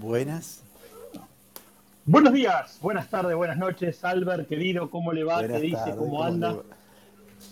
[0.00, 0.62] Buenas.
[2.06, 5.34] Buenos días, buenas tardes, buenas noches, Albert, querido, ¿cómo le va?
[5.34, 5.94] Buenas ¿Qué dice?
[5.94, 6.48] ¿Cómo ¿cómo anda?
[6.52, 6.64] le va?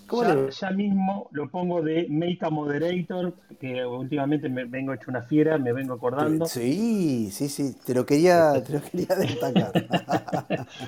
[0.07, 0.55] ¿Cómo ya, le va?
[0.61, 5.59] ya mismo lo pongo de Make a Moderator, que últimamente me vengo hecho una fiera,
[5.59, 6.53] me vengo acordando.
[6.53, 9.75] Sí, sí, sí, te lo quería, te lo quería destacar.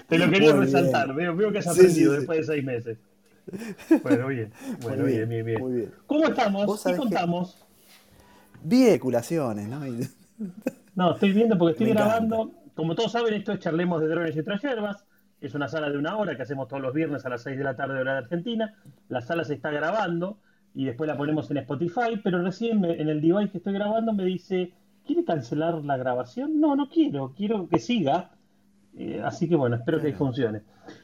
[0.09, 2.27] Te lo quería Muy resaltar, veo, veo que has aprendido sí, sí.
[2.27, 2.98] después de seis meses.
[4.02, 5.95] Bueno, bien, bueno, Muy bien, bien, bien, muy bien.
[6.07, 6.80] ¿Cómo estamos?
[6.84, 7.57] ¿Qué que- contamos?
[8.64, 9.80] Vi especulaciones, ¿no?
[10.96, 12.11] No, estoy viendo porque estoy Me encanta.
[12.26, 12.52] grabando.
[12.75, 15.07] Como todos saben, esto es Charlemos de Drones y otras hierbas.
[15.40, 17.64] Es una sala de una hora que hacemos todos los viernes a las 6 de
[17.64, 18.75] la tarde, hora de Argentina.
[19.08, 20.38] La sala se está grabando
[20.74, 24.12] y después la ponemos en Spotify, pero recién me- en el device que estoy grabando
[24.12, 24.72] me dice,
[25.07, 26.61] ¿quiere cancelar la grabación?
[26.61, 28.30] No, no quiero, quiero que siga.
[28.99, 30.63] Eh, así que bueno, espero que funcione.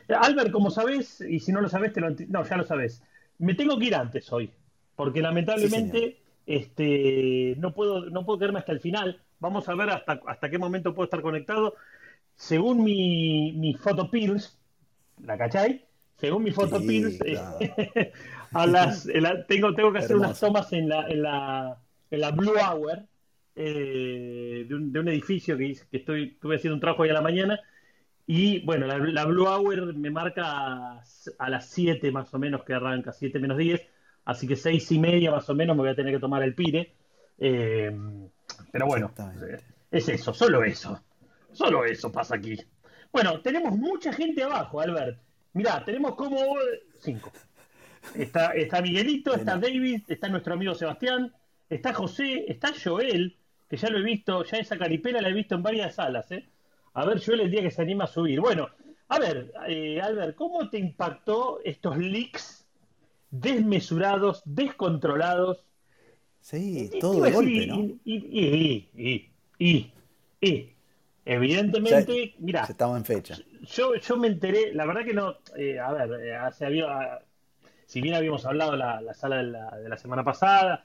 [0.09, 3.03] Eh, Albert, como sabés, y si no lo sabés, te lo no, ya lo sabés.
[3.39, 4.51] Me tengo que ir antes hoy,
[4.97, 9.20] porque lamentablemente este, no puedo, no puedo quedarme hasta el final.
[9.43, 11.75] Vamos a ver hasta, hasta qué momento puedo estar conectado.
[12.37, 14.59] Según mi, mi photopills,
[15.25, 15.84] ¿la cachai?
[16.17, 17.59] Según mi photopills, Sí, eh, claro.
[18.53, 21.77] a las, en la- tengo, tengo que hacer unas tomas en la, en la,
[22.11, 23.03] en la Blue Hour
[23.57, 27.15] eh, de, un, de un edificio que, que estoy, estuve haciendo un trabajo hoy a
[27.15, 27.59] la mañana.
[28.27, 31.03] Y bueno, la, la Blue Hour me marca
[31.39, 33.83] a las 7 más o menos que arranca, 7 menos 10.
[34.25, 36.55] Así que 6 y media más o menos me voy a tener que tomar el
[36.55, 36.95] pire.
[37.39, 37.91] Eh,
[38.70, 39.12] pero bueno,
[39.91, 41.00] es eso, solo eso.
[41.53, 42.56] Solo eso pasa aquí.
[43.12, 45.19] Bueno, tenemos mucha gente abajo, Albert.
[45.53, 46.39] Mirá, tenemos como
[47.00, 47.33] 5.
[48.14, 49.56] Está, está Miguelito, está.
[49.56, 51.33] David, está nuestro amigo Sebastián,
[51.69, 53.36] está José, está Joel,
[53.69, 56.48] que ya lo he visto, ya esa caripela la he visto en varias salas, ¿eh?
[56.94, 58.41] A ver, Joel, el día que se anima a subir.
[58.41, 58.69] Bueno,
[59.09, 62.66] a ver, eh, Albert, ¿cómo te impactó estos leaks
[63.31, 65.64] desmesurados, descontrolados?
[66.43, 67.77] Sí, todo de golpe, ¿no?
[68.05, 69.93] y, y- y-
[70.41, 70.69] y-
[71.25, 73.37] evidentemente, mira, estamos en fecha.
[73.62, 77.21] yo, yo me enteré, la verdad que no, eh, a ver, eh, hace, había,
[77.87, 80.84] si bien habíamos hablado la, la sala de la, de la semana pasada,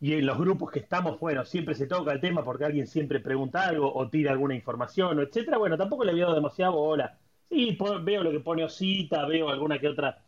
[0.00, 3.20] y en los grupos que estamos, bueno, siempre se toca el tema porque alguien siempre
[3.20, 7.18] pregunta algo o tira alguna información, etcétera, bueno, tampoco le había dado demasiada bola.
[7.48, 10.18] Sí, veo lo que pone Osita, veo alguna que otra.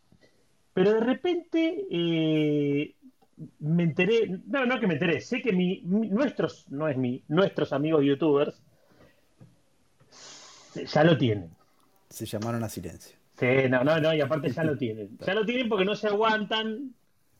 [0.73, 2.95] Pero de repente eh,
[3.59, 7.23] me enteré, no, no que me enteré, sé que mi, mi- nuestros, no es mi,
[7.27, 8.61] nuestros amigos youtubers
[10.93, 11.49] ya lo tienen.
[12.09, 13.17] Se llamaron a silencio.
[13.39, 15.17] Sí, no, no, no, y aparte ya lo tienen.
[15.19, 16.93] Ya lo tienen porque no se aguantan,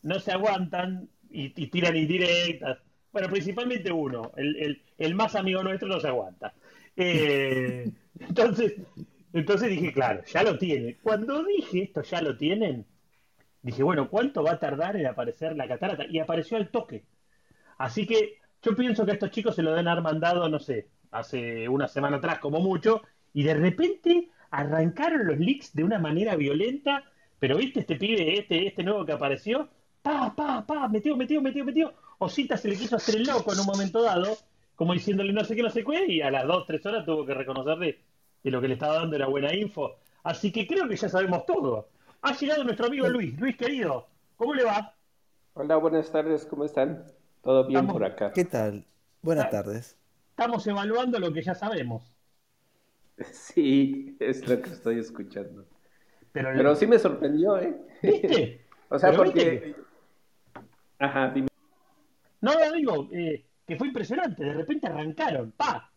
[0.04, 2.80] no se aguantan y, y tiran indirectas.
[3.12, 6.54] Bueno, principalmente uno, el, el- el más amigo nuestro no se aguanta.
[6.96, 8.74] Eh, entonces,
[9.34, 10.98] entonces dije, claro, ya lo tienen.
[11.02, 12.86] Cuando dije esto ya lo tienen,
[13.62, 16.06] dije, bueno, ¿cuánto va a tardar en aparecer la catarata?
[16.10, 17.06] Y apareció al toque.
[17.78, 20.90] Así que yo pienso que a estos chicos se lo deben haber mandado, no sé,
[21.12, 23.02] hace una semana atrás como mucho,
[23.34, 27.04] y de repente arrancaron los leaks de una manera violenta,
[27.40, 29.70] pero viste este pibe, este, este nuevo que apareció,
[30.02, 31.94] pa, pa, pa, metió, metió, metió, metió.
[32.20, 34.38] Osita se le quiso hacer el loco en un momento dado,
[34.76, 37.26] como diciéndole no sé qué, no sé qué, y a las dos, tres horas tuvo
[37.26, 38.00] que reconocerle
[38.42, 39.98] que lo que le estaba dando era buena info.
[40.24, 41.90] Así que creo que ya sabemos todo.
[42.28, 43.40] Ha llegado nuestro amigo Luis.
[43.40, 44.06] Luis, querido,
[44.36, 44.94] ¿cómo le va?
[45.54, 47.06] Hola, buenas tardes, ¿cómo están?
[47.42, 48.34] ¿Todo bien Estamos- por acá?
[48.34, 48.86] ¿Qué tal?
[49.22, 49.50] Buenas Ah.
[49.50, 49.98] tardes.
[50.32, 52.14] Estamos evaluando lo que ya sabemos.
[53.32, 55.66] Sí, es lo que estoy escuchando.
[56.34, 57.76] Pero, Pero sí me sorprendió, ¿eh?
[58.04, 58.66] ¿viste?
[58.90, 59.50] O sea, Pero porque...
[59.50, 59.76] viste
[61.00, 61.48] Ajá, dime.
[62.42, 64.44] No, no, digo, eh, que fue impresionante.
[64.44, 65.52] De repente arrancaron.
[65.54, 65.92] ¡Pa!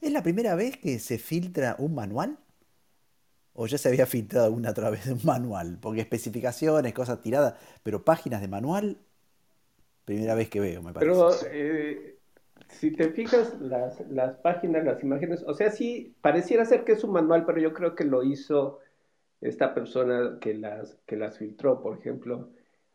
[0.00, 2.38] ¿Es la primera vez que se filtra un manual?
[3.52, 5.78] ¿O ya se había filtrado alguna otra vez un manual?
[5.80, 8.98] Porque especificaciones, cosas tiradas, pero páginas de manual,
[10.04, 11.10] primera vez que veo, me parece.
[11.12, 12.18] Pero eh,
[12.68, 17.04] si te fijas las, las páginas, las imágenes, o sea, sí, pareciera ser que es
[17.04, 18.78] un manual, pero yo creo que lo hizo
[19.40, 22.50] esta persona que las, que las filtró, por ejemplo.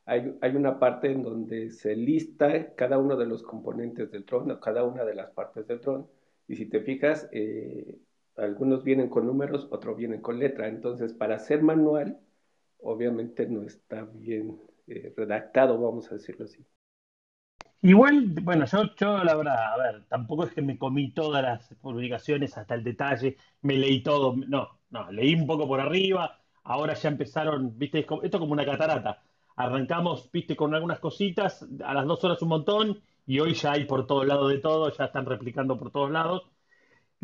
[0.06, 4.58] Hay, hay una parte en donde se lista cada uno de los componentes del dron,
[4.60, 6.08] cada una de las partes del dron,
[6.48, 7.98] y si te fijas, eh,
[8.38, 10.68] algunos vienen con números, otros vienen con letra.
[10.68, 12.20] Entonces, para ser manual,
[12.82, 16.66] obviamente no está bien eh, redactado, vamos a decirlo así.
[17.82, 21.74] Igual, bueno, yo, yo la verdad, a ver, tampoco es que me comí todas las
[21.82, 26.96] publicaciones hasta el detalle, me leí todo, no, no, leí un poco por arriba, ahora
[26.96, 29.22] ya empezaron, viste, esto es como una catarata,
[29.56, 33.86] arrancamos, viste, con algunas cositas, a las dos horas un montón, y hoy ya hay
[33.86, 36.44] por todos lados de todo, ya están replicando por todos lados.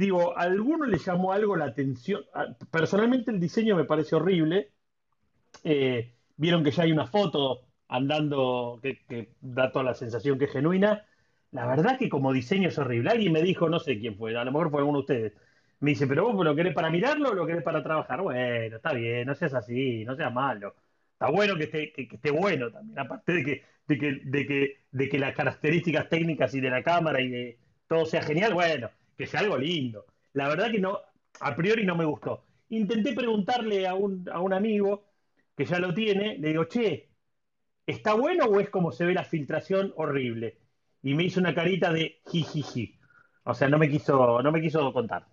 [0.01, 2.23] Digo, ¿a alguno le llamó algo la atención?
[2.33, 4.73] A- Personalmente el diseño me parece horrible,
[5.63, 10.45] eh, vieron que ya hay una foto andando que, que da toda la sensación que
[10.45, 11.05] es genuina.
[11.51, 13.11] la verdad que como diseño es horrible.
[13.11, 15.33] Alguien me dijo, no sé quién fue, a lo mejor fue alguno de ustedes.
[15.79, 18.21] Me dice, pero vos lo querés para mirarlo o lo querés para trabajar.
[18.21, 20.75] Bueno, está bien, no seas así, no seas malo.
[21.13, 24.85] Está bueno que esté, que, esté bueno también, aparte de que, de que, de que,
[24.91, 28.89] de que las características técnicas y de la cámara y de todo sea genial, bueno,
[29.21, 30.05] que sea algo lindo.
[30.33, 30.99] La verdad que no,
[31.41, 32.43] a priori no me gustó.
[32.69, 35.05] Intenté preguntarle a un, a un amigo
[35.55, 37.09] que ya lo tiene, le digo, che,
[37.85, 40.57] ¿está bueno o es como se ve la filtración horrible?
[41.03, 42.99] Y me hizo una carita de jijiji.
[43.45, 45.27] O sea, no me quiso, no me quiso contar.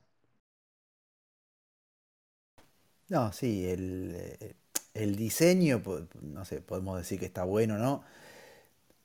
[3.09, 4.55] No, sí, el, eh,
[4.95, 5.83] el diseño,
[6.23, 8.05] no sé, podemos decir que está bueno, ¿no?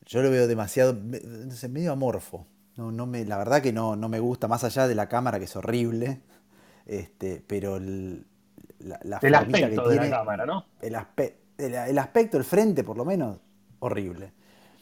[0.05, 2.47] Yo lo veo demasiado, no sé, medio amorfo.
[2.75, 5.37] No, no me, la verdad que no, no me gusta, más allá de la cámara,
[5.39, 6.21] que es horrible.
[6.85, 8.25] Este, pero el,
[8.79, 10.65] la, el aspecto de la cámara, ¿no?
[10.81, 10.95] El,
[11.57, 13.37] el, aspecto, el frente, por lo menos,
[13.79, 14.33] horrible.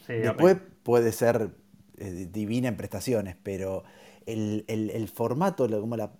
[0.08, 1.52] Después puede ser
[1.98, 3.84] eh, divina en prestaciones, pero
[4.26, 6.12] el, formato, como la,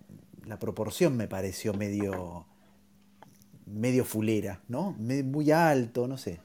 [0.58, 2.46] proporción me pareció medio
[3.66, 4.94] medio fulera, ¿no?
[4.98, 6.40] Muy alto, no sé.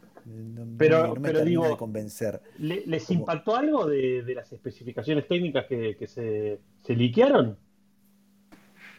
[0.78, 2.42] Pero, me pero digo, de convencer.
[2.58, 7.58] ¿Les impactó algo de, las especificaciones técnicas que, se, se liquearon?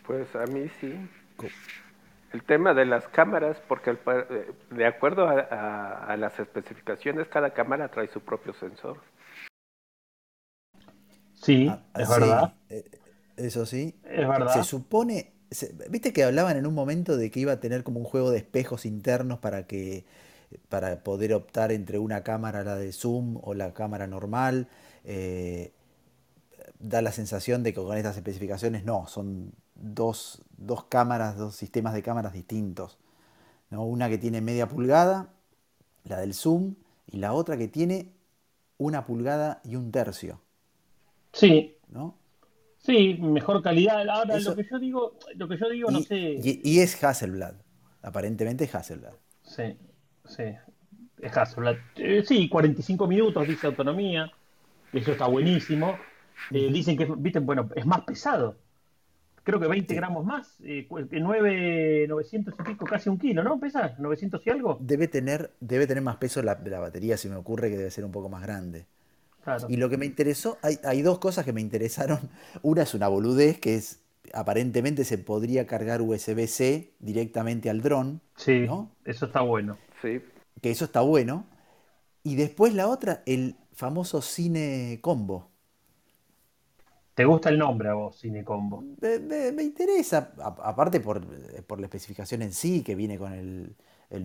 [0.06, 0.94] Pues a mí sí.
[2.32, 8.08] El tema de las cámaras, porque eh, de acuerdo a, las especificaciones, cada cámara trae
[8.08, 9.00] su propio sensor.
[11.34, 12.54] Sí, ah, es verdad.
[12.68, 12.84] Eh,
[13.36, 13.94] eso sí.
[14.04, 14.52] Es verdad.
[14.52, 15.32] Se supone,
[15.90, 18.38] viste que hablaban en un momento de que iba a tener como un juego de
[18.38, 20.04] espejos internos para que
[20.68, 24.68] para poder optar entre una cámara, la de zoom o la cámara normal.
[25.04, 25.72] Eh,
[26.78, 30.40] da la sensación de que con estas especificaciones no, son dos,
[30.88, 32.98] cámaras, dos sistemas de cámaras distintos.
[33.70, 33.84] ¿no?
[33.84, 35.32] Una que tiene media pulgada,
[36.04, 38.12] la del zoom, y la otra que tiene
[38.76, 40.40] una pulgada y un tercio.
[41.32, 41.76] Sí.
[41.88, 42.16] ¿No?
[42.78, 44.08] Sí, mejor calidad.
[44.08, 46.38] Ahora lo que yo digo, lo que yo digo, no sé.
[46.42, 47.54] Y, es Hasselblad.
[48.02, 49.14] Aparentemente es Hasselblad.
[49.42, 49.76] Sí,
[50.28, 50.44] sí.
[51.96, 54.30] Eh, sí, 45 minutos, dice autonomía.
[54.92, 55.98] Eso está buenísimo.
[56.50, 58.56] Eh, dicen que, viste, bueno, es más pesado
[59.48, 63.58] creo que 20 gramos más, eh, 9, 900 y pico, casi un kilo, ¿no?
[63.58, 63.96] ¿Pesa?
[63.96, 64.76] ¿900 y algo?
[64.78, 68.04] Debe tener, debe tener más peso la, la batería, si me ocurre que debe ser
[68.04, 68.84] un poco más grande.
[69.70, 72.18] Y lo que me interesó, hay, hay dos cosas que me interesaron.
[72.60, 74.02] Una es una boludez, que es,
[74.34, 78.20] aparentemente se podría cargar USB-C directamente al dron.
[78.36, 78.90] Sí, ¿no?
[79.06, 79.78] eso está bueno.
[80.02, 80.20] Sí.
[80.60, 81.46] Que eso está bueno.
[82.22, 85.50] Y después la otra, el famoso cine combo.
[87.18, 88.84] ¿Te gusta el nombre a vos, Cinecombo?
[89.00, 93.74] Me, me, interesa, aparte por, la especificación en sí que viene con el,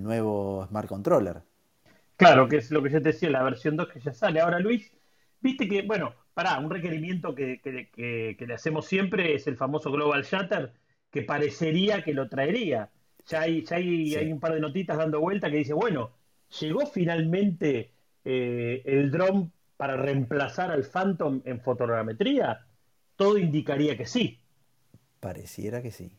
[0.04, 1.42] nuevo Smart Controller.
[2.18, 4.42] Claro, que es lo que yo te decía, la versión 2 que ya sale.
[4.42, 4.92] Ahora, Luis,
[5.42, 10.72] viste que, bueno, pará, un requerimiento que, le hacemos siempre es el famoso Global Shutter,
[11.10, 12.92] que parecería que lo traería.
[13.28, 16.12] Ya hay, ya hay, un par de notitas dando vuelta que dice, bueno,
[16.60, 17.92] llegó finalmente
[18.26, 22.68] eh, el drone para reemplazar al Phantom en fotogrametría
[23.16, 24.40] todo indicaría que sí.
[25.20, 26.12] Pareciera que sí.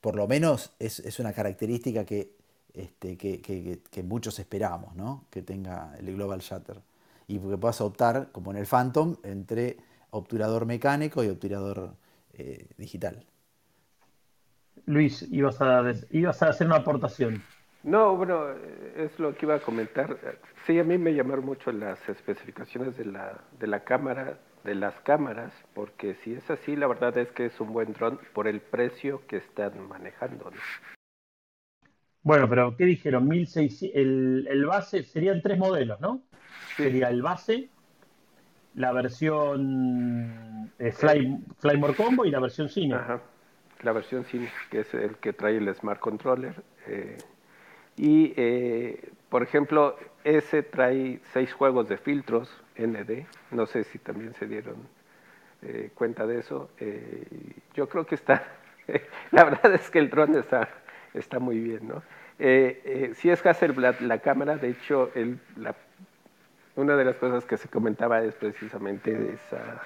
[0.00, 2.36] Por lo menos es, una característica que,
[2.74, 5.26] este, que, muchos esperamos, ¿no?
[5.30, 6.80] Que tenga el Global Shutter.
[7.28, 9.76] Y que puedas optar, como en el Phantom, entre
[10.10, 11.94] obturador mecánico y obturador
[12.32, 13.24] eh, digital.
[14.86, 17.42] Luis, ibas a, ibas a hacer una aportación.
[17.82, 18.46] No, bueno,
[18.96, 20.16] es lo que iba a comentar.
[20.66, 24.94] Sí, a mí me llamaron mucho las especificaciones de la, de la cámara de las
[25.00, 28.60] cámaras, porque si es así, la verdad es que es un buen dron por el
[28.60, 30.50] precio que están manejando.
[32.22, 33.26] Bueno, pero ¿qué dijeron?
[33.26, 36.22] 1600, el, el base serían tres modelos, ¿no?
[36.76, 37.68] Sería el base,
[38.74, 42.94] la versión eh, Fly, Flymore Combo y la versión Cine.
[42.94, 43.20] Ajá.
[43.82, 46.54] La versión Cine, que es el que trae el Smart Controller.
[46.86, 47.18] Eh,
[47.96, 53.26] y, eh, por ejemplo, ese trae seis juegos de filtros ND.
[53.50, 54.76] No sé si también se dieron
[55.62, 56.70] eh, cuenta de eso.
[57.74, 58.46] Yo creo que está,
[59.32, 60.68] la verdad es que el drone está,
[61.12, 62.02] está muy bien, ¿no?
[62.38, 65.38] Si es Hasselblad la cámara, de hecho, el,
[66.74, 69.80] una de las cosas que se comentaba es precisamente esa,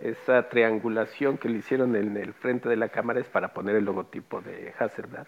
[0.00, 3.84] esa triangulación que le hicieron en el frente de la cámara es para poner el
[3.84, 5.26] logotipo de Hasselblad.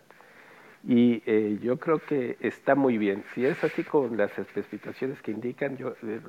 [0.86, 3.24] Y eh, yo creo que está muy bien.
[3.34, 6.20] Si es así con las especificaciones que indican, yo eh,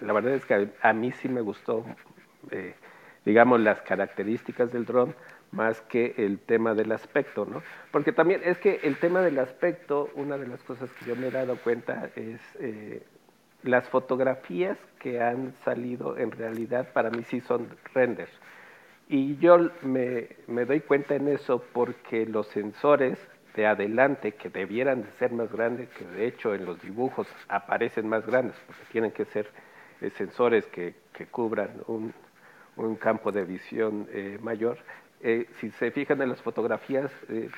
[0.00, 1.84] la verdad es que a, mí sí me gustó,
[2.50, 2.74] eh,
[3.24, 5.14] digamos, las características del dron
[5.50, 7.60] más que el tema del aspecto, ¿no?
[7.90, 11.26] Porque también es que el tema del aspecto, una de las cosas que yo me
[11.26, 12.40] he dado cuenta es
[13.62, 18.30] las fotografías que han salido en realidad para mí sí son renders.
[19.08, 23.18] Y yo me, me doy cuenta en eso porque los sensores
[23.54, 28.08] de adelante que debieran de ser más grandes, que de hecho en los dibujos aparecen
[28.08, 29.48] más grandes, porque tienen que ser
[30.00, 32.14] eh, sensores que, que cubran un,
[32.76, 34.78] un, campo de visión eh, mayor,
[35.22, 37.50] eh, si se fijan en las fotografías, eh,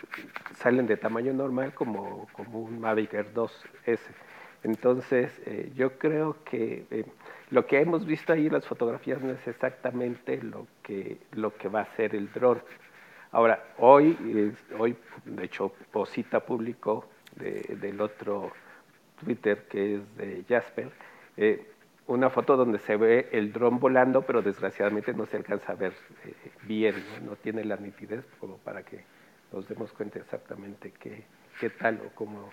[0.56, 4.00] salen de tamaño normal como, como un Mavic Air 2S.
[4.64, 7.04] Entonces, eh, yo creo que eh,
[7.50, 11.68] lo que hemos visto ahí en las fotografías no es exactamente lo que, lo que
[11.68, 12.62] va a ser el dron.
[13.32, 18.52] Ahora, hoy, hoy de hecho, Posita publicó de, del otro
[19.24, 20.90] Twitter que es de Jasper,
[21.36, 21.72] eh,
[22.06, 25.92] una foto donde se ve el dron volando, pero desgraciadamente no se alcanza a ver
[26.24, 27.36] eh, bien, ¿no?
[27.36, 29.04] tiene la nitidez como para que
[29.52, 31.24] nos demos cuenta exactamente qué,
[31.60, 32.50] qué tal o cómo,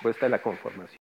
[0.00, 0.99] cómo está la conformación.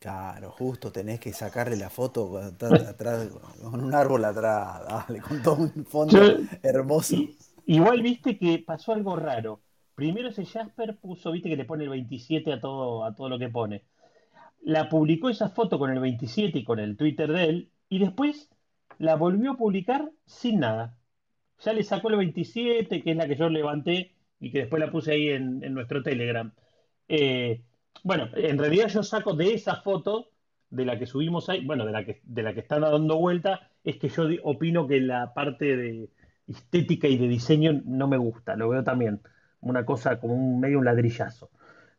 [0.00, 3.28] Claro, justo tenés que sacarle la foto atrás,
[3.60, 7.16] con un árbol atrás, dale, con todo un fondo Yo, hermoso.
[7.16, 9.60] Y, igual viste que pasó algo raro.
[9.94, 13.38] Primero ese Jasper puso, viste que le pone el 27 a todo, a todo lo
[13.38, 13.84] que pone.
[14.62, 18.48] La publicó esa foto con el 27 y con el Twitter de él, y después
[18.96, 20.96] la volvió a publicar sin nada.
[21.62, 24.90] Ya le sacó el 27, que es la que yo levanté y que después la
[24.90, 26.54] puse ahí en, en nuestro Telegram.
[27.06, 27.60] Eh,
[28.04, 30.30] bueno, en realidad yo saco de esa foto,
[30.70, 33.70] de la que subimos ahí, bueno, de la que, de la que están dando vuelta,
[33.84, 36.10] es que yo opino que la parte de
[36.46, 39.20] estética y de diseño no me gusta, lo veo también
[39.60, 41.50] una cosa como un medio un ladrillazo.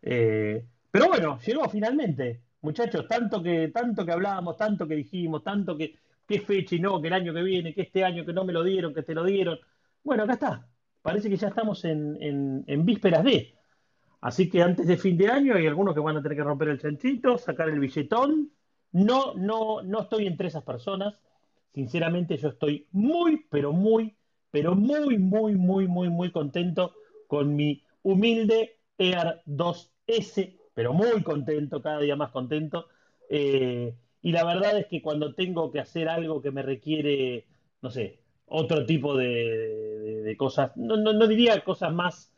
[0.01, 5.77] Eh, pero bueno, llegó finalmente, muchachos, tanto que, tanto que hablábamos, tanto que dijimos, tanto
[5.77, 5.95] que
[6.27, 8.53] qué fecha y no, que el año que viene, que este año que no me
[8.53, 9.59] lo dieron, que te lo dieron.
[10.03, 10.69] Bueno, acá está.
[11.01, 13.55] Parece que ya estamos en, en, en vísperas de.
[14.21, 16.69] Así que antes de fin de año hay algunos que van a tener que romper
[16.69, 18.51] el chanchito, sacar el billetón.
[18.91, 21.15] No, no, no estoy entre esas personas.
[21.73, 24.15] Sinceramente, yo estoy muy, pero muy,
[24.51, 26.93] pero muy, muy, muy, muy, muy contento
[27.27, 32.87] con mi humilde Air 2S, pero muy contento, cada día más contento.
[33.29, 37.47] Eh, y la verdad es que cuando tengo que hacer algo que me requiere,
[37.81, 42.30] no sé, otro tipo de, de, cosas, no, no diría cosas más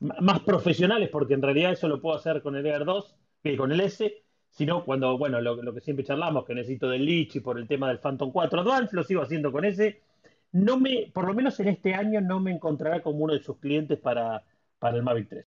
[0.00, 3.72] más profesionales, porque en realidad eso lo puedo hacer con el Air 2 que con
[3.72, 7.68] el S, sino cuando, bueno, lo, que siempre charlamos, que necesito del Lichi por el
[7.68, 10.02] tema del Phantom 4 Advance, lo sigo haciendo con ese.
[10.52, 13.58] No me, por lo menos en este año no me encontrará como uno de sus
[13.58, 14.44] clientes para,
[14.78, 15.46] para el Mavic 3.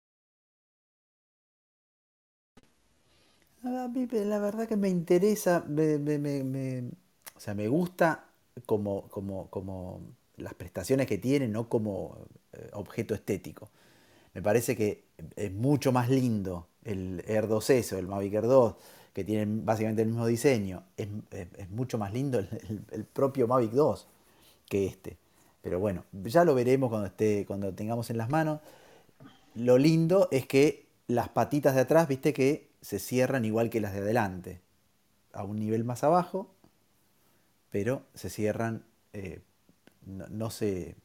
[3.62, 6.90] A mí la verdad que me interesa, me, me, me,
[7.36, 8.26] o sea, me gusta
[8.64, 10.00] como, como, como
[10.36, 13.70] las prestaciones que tiene, no como eh, objeto estético.
[14.34, 15.04] Me parece que
[15.36, 18.74] es mucho más lindo el Air 2S o el Mavic Air 2,
[19.12, 20.84] que tienen básicamente el mismo diseño.
[20.96, 22.48] Es, es, mucho más lindo el,
[22.90, 24.06] el, propio Mavic 2
[24.68, 25.18] que este.
[25.62, 28.60] Pero bueno, ya lo veremos cuando, esté, cuando lo tengamos en las manos.
[29.54, 33.92] Lo lindo es que las patitas de atrás, viste que se cierran igual que las
[33.92, 34.60] de adelante.
[35.32, 36.54] A un nivel más abajo,
[37.70, 39.40] pero se cierran, eh,
[40.06, 40.96] no se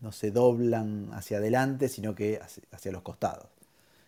[0.00, 2.40] no se doblan hacia adelante, sino que
[2.70, 3.48] hacia los costados,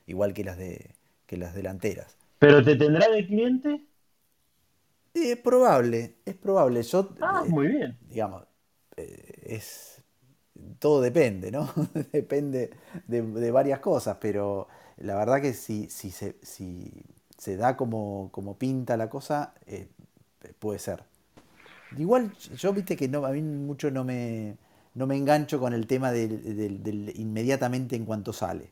[0.07, 0.95] igual que las, de,
[1.27, 2.17] que las delanteras.
[2.39, 3.85] ¿Pero te tendrá de cliente?
[5.13, 6.83] Es probable, es probable.
[6.83, 7.99] Yo, ah, eh, muy bien.
[8.09, 8.45] Digamos,
[8.97, 10.03] eh, es,
[10.79, 11.69] todo depende, ¿no?
[12.13, 12.71] depende
[13.07, 14.69] de, de, varias cosas, pero
[14.99, 16.93] la verdad que si, si, se, si
[17.37, 19.89] se da como, como pinta la cosa, eh,
[20.59, 21.03] puede ser.
[21.97, 24.57] Igual, yo viste que no, a mí mucho no me
[24.95, 28.71] no me engancho con el tema del, del, del inmediatamente en cuanto sale.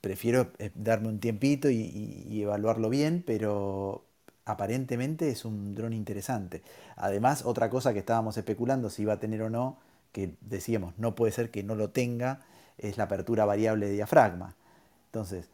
[0.00, 4.04] Prefiero eh, darme un tiempito y, y, y, evaluarlo bien, pero
[4.44, 6.62] aparentemente es un dron interesante.
[6.96, 9.78] Además, otra cosa que estábamos especulando si iba a tener o no,
[10.10, 12.40] que decíamos, no puede ser que no lo tenga,
[12.78, 14.56] es la apertura variable de diafragma.
[15.06, 15.48] Entonces,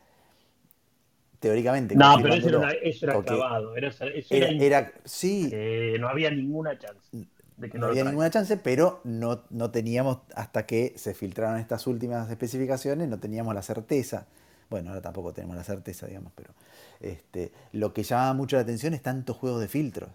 [1.40, 1.94] teóricamente.
[1.94, 3.76] No, pero eso era, una, eso era clavado.
[3.76, 5.50] Era, eso era, era, era sí.
[5.52, 7.26] Eh, no había ninguna chance
[7.58, 11.58] de que no, no había ninguna chance, pero no, no teníamos, hasta que se filtraron
[11.58, 14.26] estas últimas especificaciones, no teníamos la certeza.
[14.70, 16.52] Bueno, ahora tampoco tenemos la certeza, digamos, pero
[17.00, 20.10] este, lo que llama mucho la atención es tantos juegos de filtros.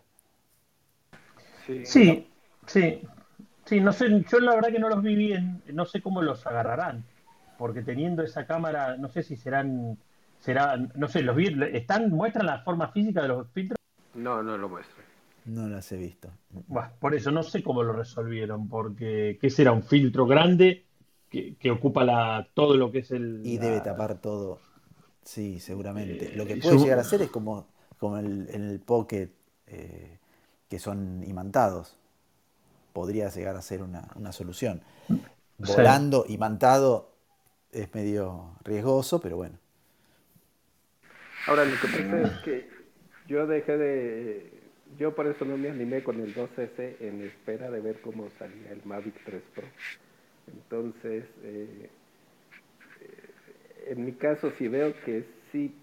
[1.65, 2.29] Sí, sí,
[2.65, 3.01] sí,
[3.65, 6.45] sí, no sé, yo la verdad que no los vi bien, no sé cómo los
[6.45, 7.03] agarrarán,
[7.57, 9.97] porque teniendo esa cámara, no sé si serán,
[10.39, 13.77] serán, no sé, los vi, están, muestran la forma física de los filtros.
[14.13, 15.12] No, no lo muestran.
[15.45, 16.29] No las he visto.
[16.67, 19.71] Bueno, por eso no sé cómo lo resolvieron, porque ¿qué será?
[19.73, 20.85] Un filtro grande
[21.29, 23.41] que, que ocupa la, todo lo que es el...
[23.43, 23.65] Y la...
[23.65, 24.59] debe tapar todo.
[25.23, 26.33] Sí, seguramente.
[26.33, 29.31] Eh, lo que puede llegar a hacer es como, como el, en el Pocket,
[29.67, 30.19] eh,
[30.69, 31.97] que son imantados.
[32.93, 34.81] Podría llegar a ser una, una solución.
[35.07, 35.21] Sí.
[35.57, 37.11] Volando, imantado,
[37.71, 39.57] es medio riesgoso, pero bueno.
[41.47, 42.69] Ahora, lo que pasa es que
[43.27, 44.62] yo dejé de...
[44.97, 48.71] Yo por eso no me animé con el 2S en espera de ver cómo salía
[48.71, 49.63] el Mavic 3 Pro.
[50.47, 51.89] Entonces, eh,
[53.87, 55.73] en mi caso, si veo que sí,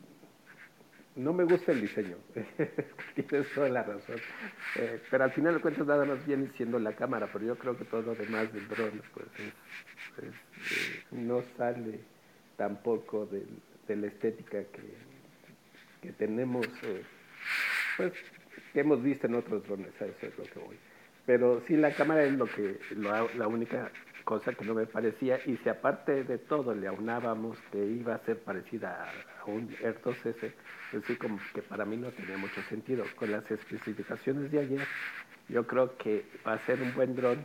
[1.17, 2.17] no me gusta el diseño,
[3.15, 4.17] tienes toda la razón,
[4.77, 7.77] Eh, pero al final de cuentas nada más viene siendo la cámara, pero yo creo
[7.77, 10.35] que todo lo demás del drone pues, es- es,
[10.73, 12.01] eh, no sale
[12.57, 14.83] tampoco de la estética que,
[16.03, 16.67] que tenemos,
[17.97, 18.13] pues,
[18.73, 20.77] que hemos visto en otros drones, a eso es lo que voy.
[21.27, 23.91] Pero sí, la cámara es lo que, la única
[24.25, 28.25] cosa que no me parecía, y si aparte de todo le aunábamos que iba a
[28.25, 29.11] ser parecida
[29.41, 30.53] a, un Air 2S,
[30.91, 33.05] pues sí, como que para mí no tenía mucho sentido.
[33.17, 34.87] Con las especificaciones de ayer,
[35.49, 37.45] yo creo que va a ser un buen dron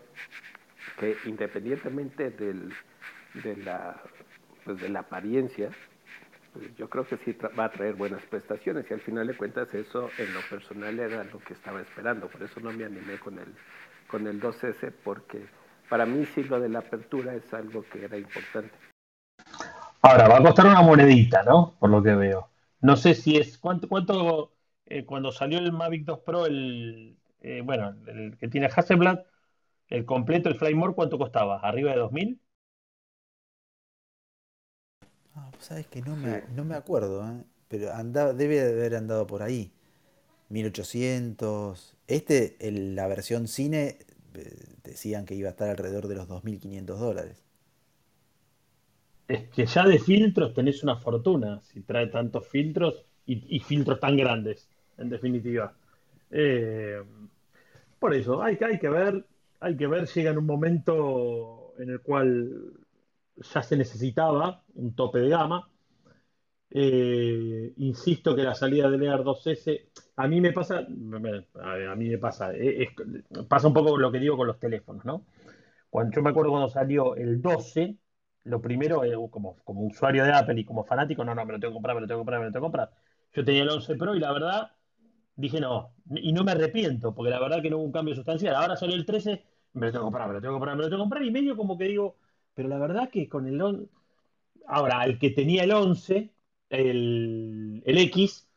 [1.00, 2.72] que independientemente del,
[3.44, 4.02] de, la,
[4.64, 5.70] pues de la apariencia,
[6.78, 10.10] yo creo que sí va a traer buenas prestaciones y al final de cuentas eso
[10.18, 13.54] en lo personal era lo que estaba esperando, por eso no me animé con el,
[14.08, 15.46] con el 2S porque
[15.90, 18.74] para mí sí lo de la apertura es algo que era importante.
[20.02, 21.74] Ahora, va a costar una monedita, ¿no?
[21.80, 22.50] Por lo que veo.
[22.82, 23.58] No sé si es.
[23.58, 24.52] ¿Cuánto, cuánto
[24.86, 27.18] eh, cuando salió el Mavic 2 Pro, el.
[27.42, 29.22] eh, bueno, el que tiene Hasselblad,
[29.88, 31.60] el completo, el Flymore, ¿cuánto costaba?
[31.60, 32.40] ¿Arriba de 2000?
[35.66, 37.44] Sabés que no me, no me acuerdo, ¿eh?
[37.68, 39.72] pero andaba, debe de haber andado por ahí.
[40.50, 41.96] 1800.
[42.08, 44.00] Este, el- la versión cine,
[44.36, 47.44] eh, decían que iba a estar alrededor de los 2500 dólares.
[49.28, 54.00] Es que ya de filtros tenés una fortuna, si trae tantos filtros y, y filtros
[54.00, 55.74] tan grandes, en definitiva.
[56.32, 57.02] Eh,
[58.00, 59.26] por eso, hay, que- hay que ver,
[59.60, 62.74] hay que ver, llega en un momento en el cual
[63.36, 65.70] ya se necesitaba un tope de gama.
[66.70, 72.18] Eh, insisto que la salida del Air 2S, a mí me pasa, a mí me
[72.18, 72.90] pasa, eh,
[73.48, 75.26] pasa un poco lo que digo con los teléfonos, ¿no?
[75.90, 77.98] Cuando, yo me acuerdo cuando salió el 12,
[78.44, 81.60] lo primero, eh, como, como usuario de Apple y como fanático, no, no, me lo
[81.60, 82.92] tengo que comprar, me lo tengo que comprar, me lo tengo que comprar.
[83.34, 84.72] Yo tenía el 11 Pro y la verdad
[85.36, 88.56] dije no, y no me arrepiento, porque la verdad que no hubo un cambio sustancial.
[88.56, 89.44] Ahora salió el 13,
[89.74, 91.24] me lo tengo que comprar, me lo tengo que comprar, me lo tengo que comprar,
[91.24, 92.18] y medio como que digo,
[92.56, 93.90] pero la verdad que con el 11,
[94.68, 96.34] ahora, el que tenía el 11,
[96.70, 98.50] el, el X,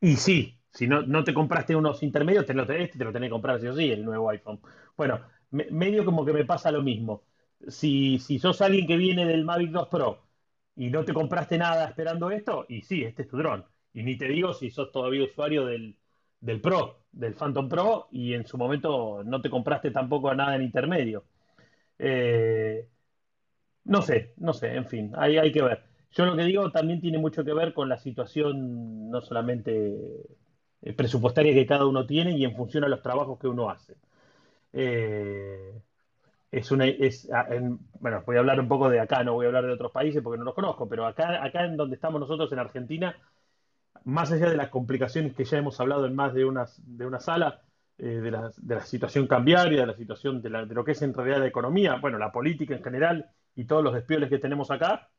[0.00, 3.28] y sí, si no, no te compraste unos intermedios, te lo tenés, te lo tenés
[3.28, 4.60] que comprar sí o sí, el nuevo iPhone.
[4.96, 5.20] Bueno,
[5.50, 7.24] me- medio como que me pasa lo mismo.
[7.68, 10.28] Si, si sos alguien que viene del Mavic 2 Pro
[10.76, 13.64] y no te compraste nada esperando esto, y sí, este es tu dron.
[13.92, 15.96] Y ni te digo si sos todavía usuario del,
[16.40, 20.62] del Pro, del Phantom Pro, y en su momento no te compraste tampoco nada en
[20.62, 21.24] intermedio.
[21.98, 22.88] Eh,
[23.84, 25.82] no sé, no sé, en fin, hay, hay que ver.
[26.12, 30.22] Yo lo que digo también tiene mucho que ver con la situación no solamente
[30.82, 33.96] eh, presupuestaria que cada uno tiene y en función a los trabajos que uno hace.
[34.72, 35.82] Eh,
[36.52, 39.48] es una, es, en- bueno, voy a hablar un poco de acá, no voy a
[39.48, 42.52] hablar de otros países porque no los conozco, pero acá, acá en donde estamos nosotros
[42.52, 43.16] en Argentina,
[44.04, 47.20] más allá de las complicaciones que ya hemos hablado en más de una, de una
[47.20, 47.62] sala,
[47.98, 50.92] eh, de la, de la situación cambiaria, de la situación de, la- de lo que
[50.92, 54.38] es en realidad la economía, bueno, la política en general y todos los despioles que
[54.38, 55.10] tenemos acá,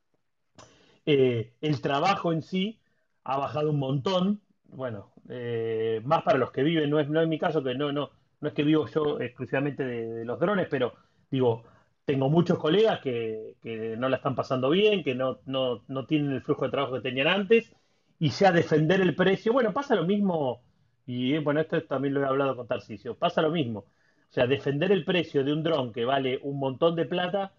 [1.05, 2.79] eh, el trabajo en sí
[3.23, 4.41] ha bajado un montón.
[4.65, 7.91] Bueno, eh, más para los que viven, no es, no es mi caso, que no,
[7.91, 8.09] no,
[8.41, 10.93] no es que vivo yo exclusivamente de, los drones, pero
[11.29, 11.63] digo,
[12.05, 16.31] tengo muchos colegas que, que no la están pasando bien, que no, no, no tienen
[16.31, 17.71] el flujo de trabajo que tenían antes,
[18.19, 20.61] y ya defender el precio, bueno, pasa lo mismo,
[21.05, 23.79] y eh, bueno, esto también lo he hablado con Tarcisio, pasa lo mismo.
[23.79, 27.53] O sea, defender el precio de un dron que vale un montón de plata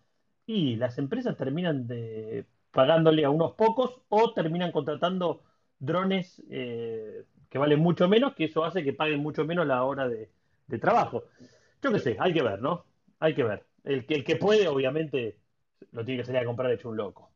[0.46, 5.42] y las empresas terminan de- pagándole a unos pocos o terminan contratando
[5.78, 10.08] drones eh, que valen mucho menos, que eso hace que paguen mucho menos la hora
[10.08, 10.30] de,
[10.66, 11.24] de trabajo.
[11.82, 12.84] Yo qué sé, hay que ver, ¿no?
[13.20, 13.64] Hay que ver.
[13.84, 15.38] El que, el que puede, obviamente,
[15.92, 17.30] lo tiene que salir a comprar hecho un loco.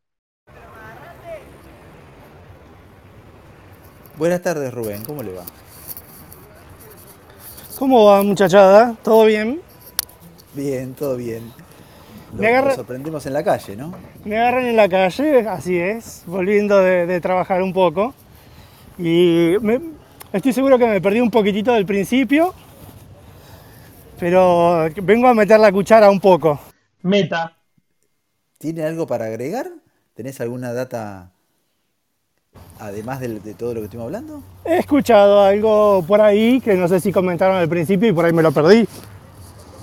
[4.19, 5.45] Buenas tardes, Rubén, ¿cómo le va?
[7.79, 8.95] ¿Cómo va, muchachada?
[9.03, 9.63] ¿Todo bien?
[10.55, 11.43] Bien, todo bien.
[12.33, 13.93] Lo, Me agarra- lo sorprendimos en la calle, ¿no?
[14.25, 18.15] Me agarran en la calle, así es, volviendo de, de trabajar un poco.
[18.99, 19.81] Y me-
[20.33, 22.55] estoy seguro que me perdí un poquitito del principio,
[24.19, 26.59] pero vengo a meter la cuchara un poco.
[27.03, 27.57] Meta,
[28.59, 29.69] ¿Tiene algo para agregar?
[30.15, 31.31] ¿Tenés alguna data
[32.79, 34.43] Además de, de todo lo que estuvimos hablando.
[34.65, 38.33] He escuchado algo por ahí que no sé si comentaron al principio y por ahí
[38.33, 38.87] me lo perdí,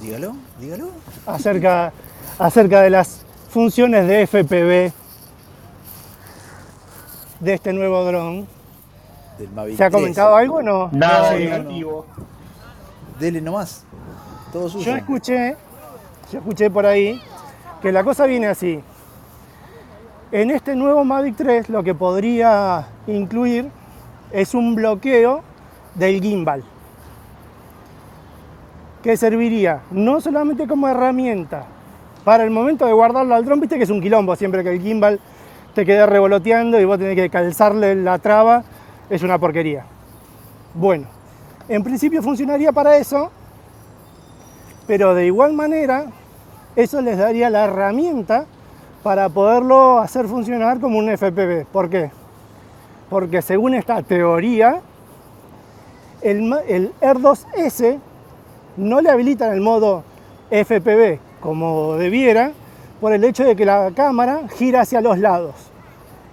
[0.01, 0.89] Dígalo, dígalo.
[1.25, 1.91] acerca,
[2.39, 4.93] acerca de las funciones de FPV
[7.39, 8.47] de este nuevo dron.
[9.37, 10.01] Del Mavic ¿Se ha 3.
[10.01, 10.89] comentado algo o no?
[10.91, 12.05] Nada Sí, negativo.
[13.19, 13.83] Dele nomás.
[14.51, 14.85] Todo suyo.
[14.85, 15.55] Yo escuché,
[16.31, 17.21] yo escuché por ahí
[17.81, 18.81] que la cosa viene así.
[20.31, 23.69] En este nuevo Mavic 3 lo que podría incluir
[24.31, 25.41] es un bloqueo
[25.95, 26.63] del gimbal.
[29.03, 31.65] Que serviría no solamente como herramienta
[32.27, 34.81] para el momento de guardarlo al dron, viste que es un quilombo siempre que el
[34.81, 35.17] gimbal
[35.73, 38.65] te quede revoloteando y vos tenés que calzarle la traba,
[39.09, 39.85] es una porquería.
[40.73, 41.07] Bueno,
[41.69, 43.31] en principio funcionaría para eso,
[44.87, 46.07] pero de igual manera
[46.75, 48.43] eso les daría la herramienta
[49.03, 51.65] para poderlo hacer funcionar como un FPV.
[51.71, 52.11] ¿Por qué?
[53.09, 54.81] Porque según esta teoría,
[56.21, 57.97] el, el R2S
[58.75, 60.03] no le habilitan el modo
[60.51, 62.51] FPV como debiera
[62.99, 65.55] por el hecho de que la cámara gira hacia los lados.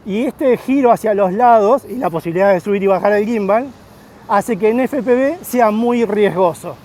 [0.07, 3.67] Y este giro hacia los lados y la posibilidad de subir y bajar el gimbal
[4.29, 6.77] hace que en FPV sea muy riesgoso.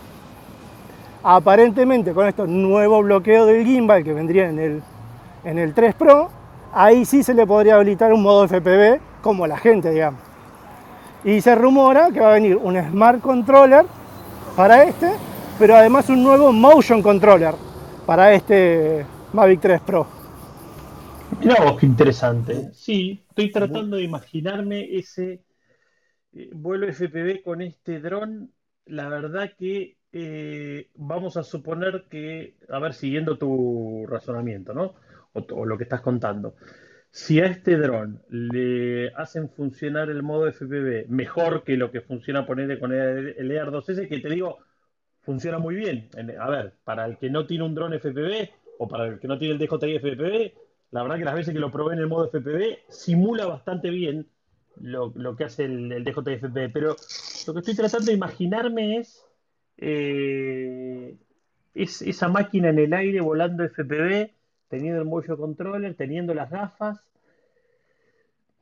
[1.23, 4.83] Aparentemente con estos nuevo bloqueo del gimbal que vendría en el,
[5.43, 6.29] en el 3 Pro,
[6.73, 10.21] ahí sí se le podría habilitar un modo FPV como la gente, digamos.
[11.25, 13.85] Y se rumora que va a venir un Smart Controller
[14.55, 15.11] para este,
[15.57, 17.68] pero además un nuevo Motion Controller
[18.09, 20.07] para este Mavic 3 Pro.
[21.39, 22.71] Mirá vos, qué interesante.
[22.73, 25.43] Sí, estoy tratando de imaginarme ese
[26.33, 28.51] eh, vuelo FPV con este dron.
[28.87, 34.95] La verdad que eh, vamos a suponer que, a ver, siguiendo tu razonamiento, ¿no?
[35.33, 36.55] O, o lo que estás contando.
[37.11, 42.47] Si a este dron le hacen funcionar el modo FPV mejor que lo que funciona
[42.47, 44.57] ponerle con el, el ER2S, que te digo,
[45.29, 46.09] funciona muy bien.
[46.15, 49.27] En- A ver, para el que no tiene un dron FPV o para el que
[49.27, 50.53] no tiene el DJI FPV,
[50.89, 54.27] la verdad que las veces que lo probé en el modo FPV simula bastante bien
[54.81, 56.69] lo, lo que hace el, DJI FPV.
[56.73, 56.95] Pero
[57.45, 59.23] lo que estoy tratando de imaginarme es,
[59.77, 61.15] eh,
[61.75, 64.31] es esa máquina en el aire volando FPV,
[64.67, 66.99] teniendo el motion controller, teniendo las gafas.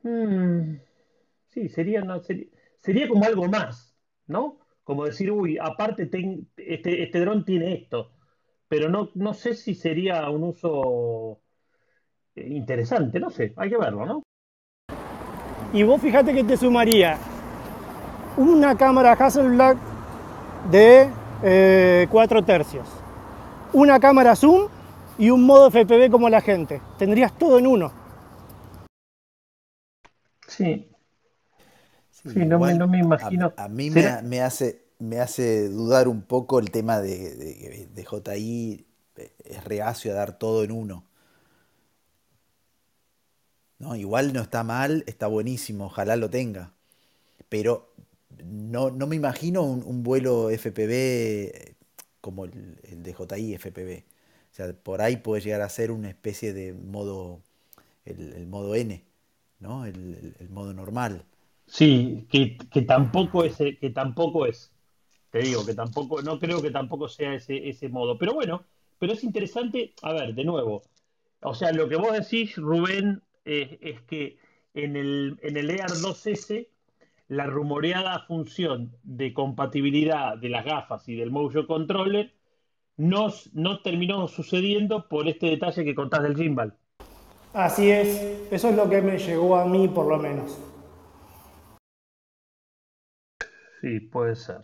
[0.04, 0.76] Hmm,
[1.48, 2.48] sí, sería, no, sería,
[2.82, 3.96] sería como algo más,
[4.28, 4.67] ¿no?
[4.88, 8.10] Como decir, uy, aparte ten- este, este dron tiene esto,
[8.70, 11.42] pero no, no sé si sería un uso
[12.36, 14.24] eh, interesante, no sé, hay que verlo, ¿no?
[15.74, 17.18] Y vos fíjate que te sumaría
[18.38, 19.76] una cámara Hasselblad
[20.72, 22.88] de 4 tercios,
[23.74, 24.70] una cámara zoom
[25.18, 26.80] y un modo FPV como la gente.
[26.98, 27.92] Tendrías todo en uno.
[30.48, 30.88] Sí,
[32.34, 33.54] Sí, no me- no me a- imagino.
[33.56, 38.86] A, mí me, hace, me hace dudar un poco el tema de, de, de JI
[39.16, 41.06] eh, es reacio a dar todo en uno.
[43.80, 43.96] ¿no?
[43.96, 46.74] Igual no está mal, está buenísimo, ojalá lo tenga.
[47.50, 47.94] Pero
[48.46, 51.76] no, no me imagino un, un vuelo FPV
[52.22, 54.06] como el, el de JI FPV.
[54.54, 57.42] O sea, por ahí puede llegar a ser una especie de modo,
[58.06, 59.04] el, el modo N,
[59.60, 59.86] ¿no?
[59.86, 61.26] El modo normal.
[61.68, 64.74] Sí, que, que tampoco es, eh, que tampoco es,
[65.30, 68.18] te digo, que tampoco, no creo que tampoco sea ese, ese modo.
[68.18, 68.64] Pero bueno,
[68.98, 70.82] pero es interesante, a ver, de nuevo,
[71.42, 74.38] o sea, lo que vos decís, Rubén, es que
[74.74, 76.68] en el, en el EAR 2S,
[77.30, 82.34] la rumoreada función de compatibilidad de las gafas y del motion controller
[82.96, 86.74] no, no terminó sucediendo por este detalle que contás del gimbal.
[87.54, 90.58] Así es, eso es lo que me llegó a mí por lo menos.
[93.82, 94.62] Sí, puede ser.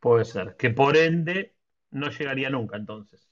[0.00, 0.56] Puede ser.
[0.56, 1.54] Que por ende
[1.90, 3.28] no llegaría nunca entonces.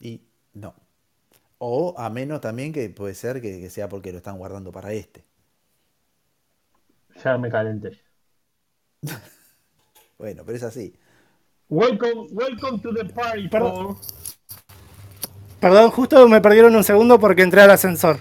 [0.00, 0.22] Y
[0.54, 0.74] no.
[1.58, 4.92] O a menos también que puede ser que, que sea porque lo están guardando para
[4.92, 5.24] este.
[7.24, 8.00] Ya me calenté.
[10.18, 10.94] Bueno, pero es así.
[11.68, 13.74] Welcome, welcome to the party, Perdón.
[13.74, 13.96] Paul.
[15.60, 18.18] Perdón, justo me perdieron un segundo porque entré al ascensor.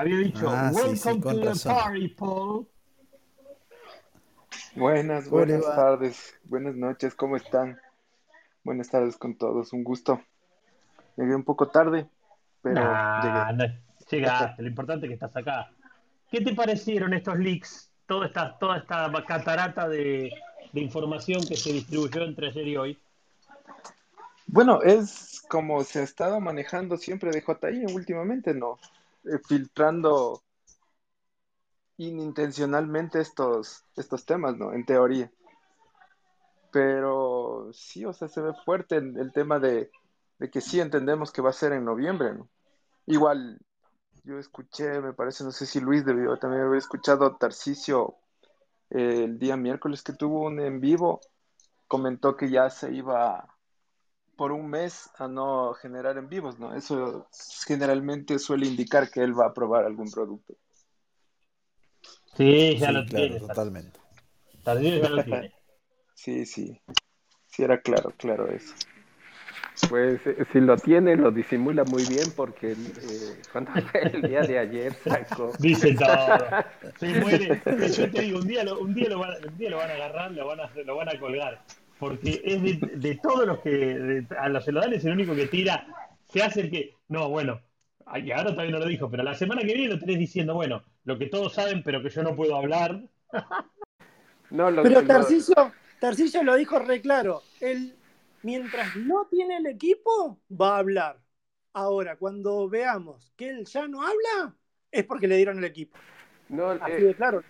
[0.00, 1.76] Había dicho, Ah, sí, sí, welcome to the razón.
[1.76, 2.66] party, Paul.
[4.74, 7.78] Buenas, buenas tardes, buenas noches, ¿cómo están?
[8.64, 10.22] Buenas tardes con todos, un gusto.
[11.18, 12.08] Llegué un poco tarde,
[12.62, 13.68] pero Nah, llegué.
[13.68, 15.70] no, llegaste, lo importante es que estás acá.
[16.30, 17.92] ¿Qué te parecieron estos leaks?
[18.06, 20.32] Toda esta, toda esta catarata de,
[20.72, 22.98] de información que se distribuyó entre ayer y hoy.
[24.46, 28.78] Bueno, es como se ha estado manejando siempre de JI últimamente, ¿no?
[29.24, 30.42] Eh, filtrando
[31.98, 34.72] inintencionalmente estos, estos temas, ¿no?
[34.72, 35.30] En teoría.
[36.72, 39.90] Pero sí, o sea, se ve fuerte el, tema de,
[40.38, 42.48] de que sí entendemos que va a ser en noviembre, ¿no?
[43.06, 43.60] Igual,
[44.24, 48.16] yo escuché, me parece, no sé si Luis debió también haber escuchado a Tarcisio
[48.90, 51.20] eh, el día miércoles que tuvo un en vivo,
[51.88, 53.49] comentó que ya se iba
[54.40, 56.74] por un mes a no generar en vivos, ¿no?
[56.74, 57.28] Eso
[57.66, 60.54] generalmente suele indicar que él va a probar algún producto.
[62.38, 63.40] Sí, ya Sí, lo claro, tiene.
[63.40, 64.00] totalmente.
[64.64, 65.54] Tarcillo ya lo tiene.
[66.14, 66.80] Sí, sí,
[67.48, 68.74] sí era claro, claro eso.
[69.90, 74.40] Pues eh, si lo tiene, lo disimula muy bien porque eh, cuando fue el día
[74.40, 75.52] de ayer sacó...
[75.58, 76.38] Dice todo.
[76.98, 77.60] Se muere.
[77.94, 79.94] Yo te digo, un día lo, un día lo, van, un día lo van a
[79.94, 81.62] agarrar, lo van a, lo van a colgar.
[82.00, 83.70] Porque es de, de todos los que.
[83.70, 85.86] de- a los celulares es el único que tira.
[86.24, 86.94] Se hace el que.
[87.08, 87.60] No, bueno.
[88.06, 90.82] ay, ahora todavía no lo dijo, pero la semana que viene lo tenés diciendo, bueno,
[91.04, 93.02] lo que todos saben, pero que yo no puedo hablar.
[94.50, 95.06] No, lo, Pero
[96.00, 97.42] Tarcisio lo dijo re claro.
[97.60, 97.94] Él,
[98.42, 101.20] mientras no tiene el equipo, va a hablar.
[101.72, 104.56] Ahora, cuando veamos que él ya no habla,
[104.90, 105.98] es porque le dieron el equipo.
[106.48, 107.44] no, Así eh, de claro.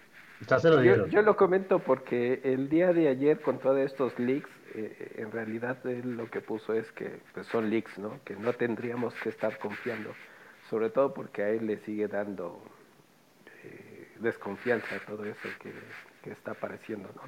[0.48, 4.48] Ya se lo Yo, lo comento porque el día de ayer con todos estos leaks,
[4.74, 8.20] eh, en realidad él lo que puso es que pues, son leaks, ¿no?
[8.24, 10.14] Que no tendríamos que estar confiando,
[10.70, 12.62] sobre todo porque a él le sigue dando
[13.64, 15.72] eh, desconfianza todo eso que,
[16.22, 17.22] que está apareciendo, ¿no?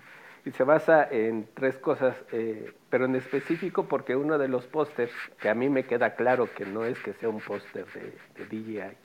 [0.44, 5.12] Y se basa en tres cosas, eh, pero en específico porque uno de los pósters,
[5.38, 8.46] que a mí me queda claro que no es que sea un póster de, de
[8.46, 8.96] DJI,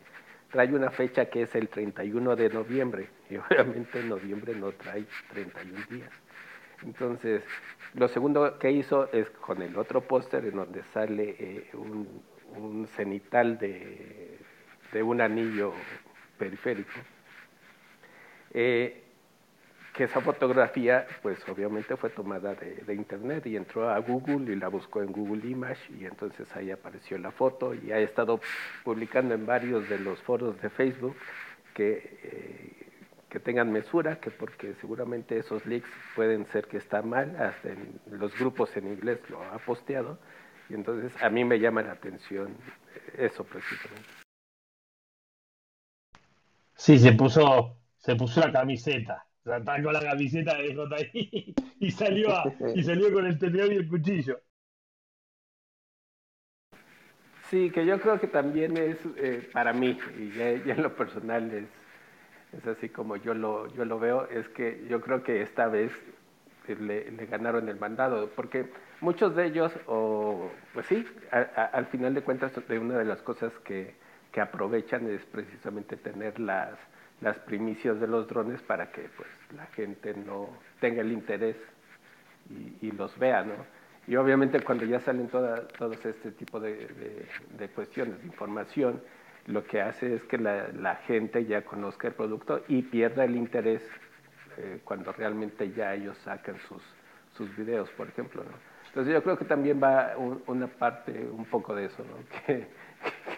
[0.52, 5.06] trae una fecha que es el 31 de noviembre y obviamente en noviembre no trae
[5.32, 6.12] 31 días.
[6.84, 7.44] Entonces,
[7.96, 12.22] lo segundo que hizo es con el otro póster en donde sale eh, un,
[12.56, 14.38] un cenital de,
[14.92, 15.74] de un anillo
[16.38, 16.92] periférico.
[18.54, 19.04] Eh,
[19.98, 24.68] que esa fotografía, pues obviamente fue tomada de, internet y entró a Google y la
[24.68, 28.40] buscó en Google Image y entonces ahí apareció la foto y ha estado
[28.84, 31.16] publicando en varios de los foros de Facebook
[31.74, 32.88] que, eh,
[33.28, 38.00] que tengan mesura, que porque seguramente esos leaks pueden ser que está mal, hasta en
[38.12, 40.20] los grupos en inglés lo ha posteado
[40.70, 42.56] y entonces a mí me llama la atención
[43.18, 44.10] eso precisamente.
[46.76, 49.27] Sí, se puso, se puso la camiseta.
[49.48, 52.44] Con la camiseta de JI y salió, a,
[52.76, 54.42] y salió con el tenedor y el cuchillo.
[57.50, 60.94] Sí, que yo creo que también es eh, para mí, y ya, ya, en lo
[60.98, 61.70] personal es,
[62.58, 65.92] es así como yo lo, yo lo veo, es que yo creo que esta vez
[66.68, 71.86] le, le ganaron el mandado, porque muchos de ellos, o, pues sí, a, a, al
[71.88, 73.96] final de cuentas, de una de las cosas que,
[74.34, 76.78] que aprovechan es precisamente tener las,
[77.22, 80.50] las primicias de los drones para que pues la gente no
[80.80, 81.56] tenga el interés
[82.82, 83.56] y, los vea, ¿no?
[84.08, 87.28] Y obviamente cuando ya salen toda, todos este tipo de, de,
[87.58, 89.02] de, cuestiones, de información,
[89.48, 93.36] lo que hace es que la, la, gente ya conozca el producto y pierda el
[93.36, 93.82] interés
[94.58, 96.82] eh, cuando realmente ya ellos sacan sus,
[97.34, 98.52] sus videos, por ejemplo, ¿no?
[98.88, 102.18] Entonces yo creo que también va un, una parte un poco de eso, ¿no?
[102.46, 102.68] Que,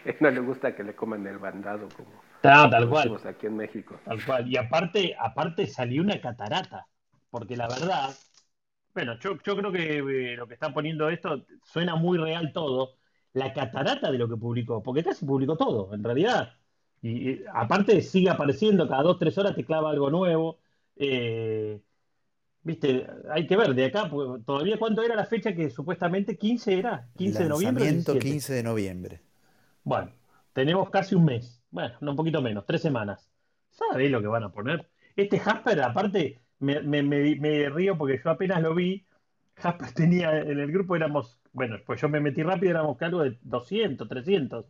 [0.04, 3.20] que, no le gusta que le coman el bandado como tal cual.
[3.26, 4.00] aquí en México.
[4.06, 4.48] Tal cual.
[4.48, 6.88] Y aparte, aparte salió una catarata,
[7.30, 8.16] porque la verdad,
[8.94, 12.96] bueno, yo, yo creo que eh, lo que están poniendo esto suena muy real todo,
[13.34, 16.54] la catarata de lo que publicó, porque casi publicó todo, en realidad.
[17.02, 20.60] Y, y aparte sigue apareciendo, cada dos, tres horas te clava algo nuevo.
[20.96, 21.82] Eh,
[22.62, 26.78] Viste, hay que ver, de acá, pues, todavía cuánto era la fecha que supuestamente 15
[26.78, 27.86] era, 15 de noviembre.
[27.86, 29.22] Lanzamiento 15 de noviembre.
[29.84, 30.12] Bueno,
[30.54, 33.30] tenemos casi un mes, bueno, no un poquito menos, tres semanas.
[33.70, 34.90] ¿Sabés lo que van a poner?
[35.16, 39.06] Este Jasper, aparte, me, me, me, me río porque yo apenas lo vi.
[39.56, 43.38] Jasper tenía, en el grupo éramos, bueno, pues yo me metí rápido, éramos algo de
[43.42, 44.66] 200, 300.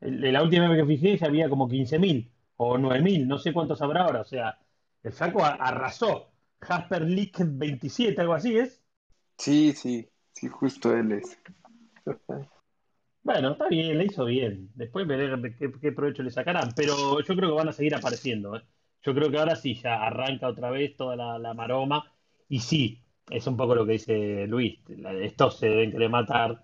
[0.00, 3.80] El, la última vez que fijé ya había como 15.000 o 9.000, no sé cuántos
[3.82, 4.20] habrá ahora.
[4.20, 4.58] O sea,
[5.02, 6.28] el saco arrasó.
[6.60, 8.82] Jasper Leak 27, algo así es.
[9.38, 11.38] Sí, sí, sí, justo él es.
[13.24, 14.70] Bueno, está bien, le hizo bien.
[14.74, 16.70] Después veré qué, provecho le sacarán.
[16.74, 18.56] Pero yo creo que van a seguir apareciendo.
[18.56, 18.62] ¿eh?
[19.02, 22.12] Yo creo que ahora sí, ya arranca otra vez toda la, maroma.
[22.48, 24.80] Y sí, es un poco lo que dice Luis.
[25.20, 26.62] Estos se deben querer matar.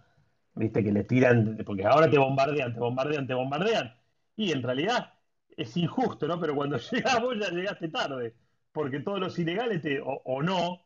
[0.54, 3.94] Viste que le tiran, porque ahora te bombardean, te bombardean, te bombardean.
[4.36, 5.14] Y en realidad
[5.56, 6.40] es injusto, ¿no?
[6.40, 8.34] Pero cuando llegas vos ya llegaste tarde.
[8.72, 10.82] Porque todos los ilegales, te, o no,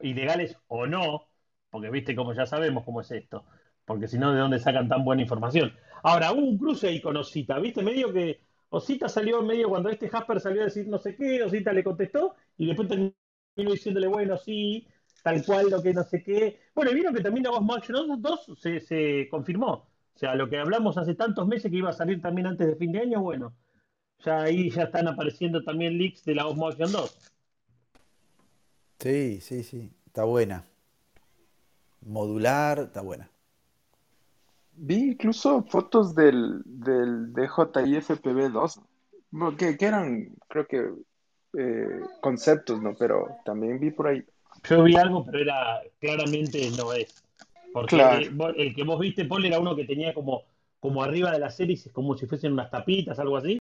[0.00, 1.28] ilegales o no,
[1.70, 3.44] porque viste como ya sabemos cómo es esto
[3.92, 5.70] porque si no, ¿de dónde sacan tan buena información?
[6.02, 7.82] Ahora, hubo un cruce ahí con Osita, ¿viste?
[7.82, 11.42] Medio que Osita salió en medio cuando este Jasper salió a decir no sé qué,
[11.42, 13.12] Osita le contestó y después terminó
[13.54, 14.88] diciéndole, bueno, sí,
[15.22, 16.58] tal cual, lo que no sé qué.
[16.74, 19.72] Bueno, y vieron que también la voz Motion 2 se, se confirmó.
[20.14, 22.76] O sea, lo que hablamos hace tantos meses que iba a salir también antes de
[22.76, 23.54] fin de año, bueno,
[24.24, 27.30] ya ahí ya están apareciendo también leaks de la voz Motion 2.
[29.00, 30.64] Sí, sí, sí, está buena.
[32.00, 33.31] Modular, está buena.
[34.74, 38.80] Vi incluso fotos del, del DJI FPV-2,
[39.32, 39.56] ¿no?
[39.56, 40.90] que, que eran, creo que,
[41.58, 42.94] eh, conceptos, ¿no?
[42.98, 44.24] Pero también vi por ahí.
[44.64, 47.22] Yo vi algo, pero era claramente no es.
[47.72, 48.54] Porque Claro.
[48.56, 50.42] el, que vos viste, Paul, era uno que tenía como,
[50.80, 53.58] como arriba de las hélices, como si fuesen unas tapitas, algo así.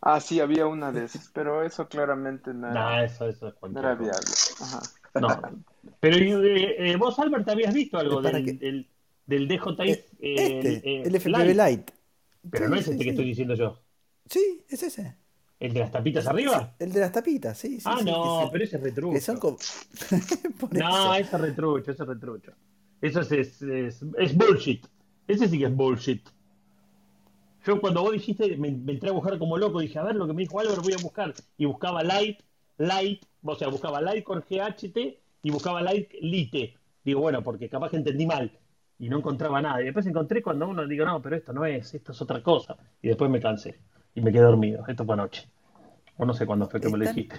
[0.00, 3.54] Ah, sí, había una de esas, pero eso claramente no Nah, era, eso, eso es
[3.62, 4.20] no era viable.
[4.60, 4.80] Ajá.
[5.14, 5.28] No.
[6.00, 8.88] Pero eh, eh, vos, Albert, habías visto algo del, que- del,
[9.28, 11.92] del DJI Eh, Este, eh, el FPV Lite.
[12.50, 13.78] Pero Sí, no es sí, este que estoy diciendo yo.
[14.28, 15.16] Sí, es ese.
[15.60, 16.74] ¿El de las tapitas arriba?
[16.78, 17.82] el de las tapitas, sí, sí.
[17.84, 19.20] Ah, sí, no, pero ese es retrucho.
[19.20, 19.58] son como...
[20.70, 22.52] No, ese es retrucho, ese es retrucho.
[23.00, 24.86] Eso es, es, es, es bullshit.
[25.26, 26.28] Ese sí que es bullshit.
[27.66, 30.26] Yo cuando vos dijiste, me, me entré a buscar como loco, dije, a ver lo
[30.26, 31.34] que me dijo Álvaro, voy a buscar.
[31.56, 32.40] Y buscaba Light,
[32.78, 34.96] Light, o sea, buscaba Light con GHT
[35.42, 36.74] y buscaba Light Lite.
[37.04, 38.58] Digo, bueno, porque capaz que entendí mal
[38.98, 39.80] y no encontraba nada.
[39.82, 42.76] Y después encontré cuando uno digo, no, pero esto no es, esto es otra cosa.
[43.02, 43.78] Y después me cansé
[44.14, 44.84] y me quedé dormido.
[44.88, 45.48] Esto fue anoche.
[46.16, 47.36] O no sé cuándo fue que me lo dijiste.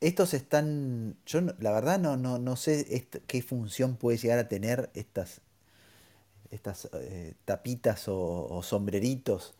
[0.00, 4.38] Estos están, yo no- la verdad no, no, no sé est- qué función puede llegar
[4.38, 5.40] a tener estas,
[6.50, 9.54] estas eh, tapitas o, o sombreritos,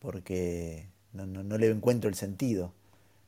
[0.00, 2.72] porque no, no, no le encuentro el sentido.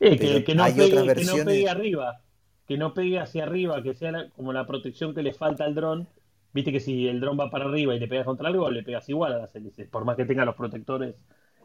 [0.00, 2.20] Eh, que, no hay pegue, otras que no versiones- pegue arriba,
[2.66, 5.74] que no pegue hacia arriba, que sea la- como la protección que le falta al
[5.74, 6.08] dron.
[6.52, 9.08] Viste que si el dron va para arriba y le pegas contra algo, le pegas
[9.08, 11.14] igual a las hélices, por más que tenga los protectores.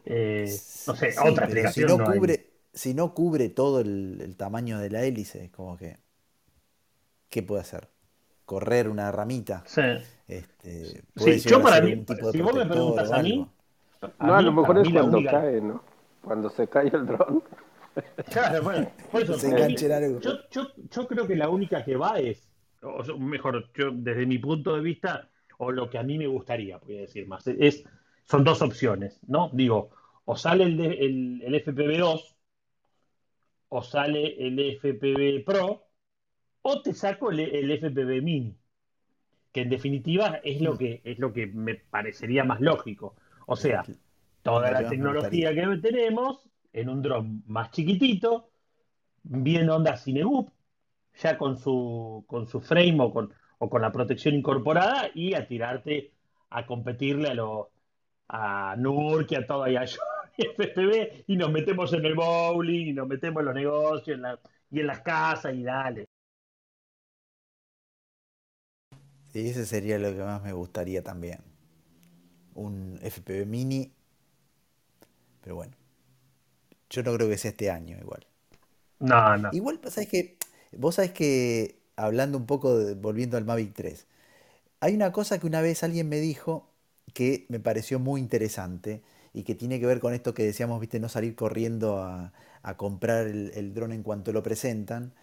[0.04, 0.44] eh,
[0.86, 2.18] no sé, Sí, otra pero si explicación no hay.
[2.18, 5.98] cubre, si no cubre todo el, el tamaño de la hélice, es como que,
[7.28, 7.88] ¿qué puede hacer?
[8.44, 9.82] Correr una ramita, Sí.
[10.26, 13.46] este, Sí, yo para mí, si vos me preguntas a mí.
[14.20, 15.82] No, a mí, lo mejor es cuando única- cae, ¿no?
[16.22, 17.42] Cuando se cae el dron.
[18.30, 19.74] Claro, bueno, por eso, Se mí,
[20.20, 22.47] yo, yo, yo creo que la única que va es,
[22.82, 26.78] o mejor, yo desde mi punto de vista, o lo que a mí me gustaría,
[26.78, 27.84] voy a decir más, es,
[28.24, 29.50] son dos opciones, ¿no?
[29.52, 29.90] Digo,
[30.24, 32.36] o sale el, el, el FPV2,
[33.70, 35.86] o sale el FPV Pro,
[36.62, 38.56] o te saco el, el FPV Mini,
[39.52, 43.16] que en definitiva es lo que, es lo que me parecería más lógico.
[43.46, 43.84] O sea,
[44.42, 48.50] toda la tecnología que tenemos en un dron más chiquitito,
[49.22, 50.50] bien onda Cinegoop,
[51.16, 55.46] ya con su, con su frame o con, o con la protección incorporada y a
[55.46, 56.12] tirarte
[56.50, 57.66] a competirle a los
[58.28, 62.92] a Nurki, a todo y a Johnny FPV y nos metemos en el bowling y
[62.92, 64.40] nos metemos en los negocios en la-
[64.70, 66.06] y en las casas y dale.
[69.32, 71.38] Sí, ese sería lo que más me gustaría también.
[72.54, 73.90] Un FPV mini.
[75.42, 75.72] Pero bueno.
[76.90, 78.26] Yo no creo que sea este año igual.
[79.00, 79.50] No, no.
[79.50, 80.37] Igual, ¿sabes que
[80.76, 84.06] Vos sabés que, hablando un poco, volviendo al Mavic 3,
[84.80, 86.68] hay una cosa que una vez alguien me dijo
[87.14, 89.02] que me pareció muy interesante
[89.34, 92.32] y que tiene que ver con esto que decíamos, viste, no salir corriendo a,
[92.76, 95.14] comprar el, el dron en cuanto lo presentan.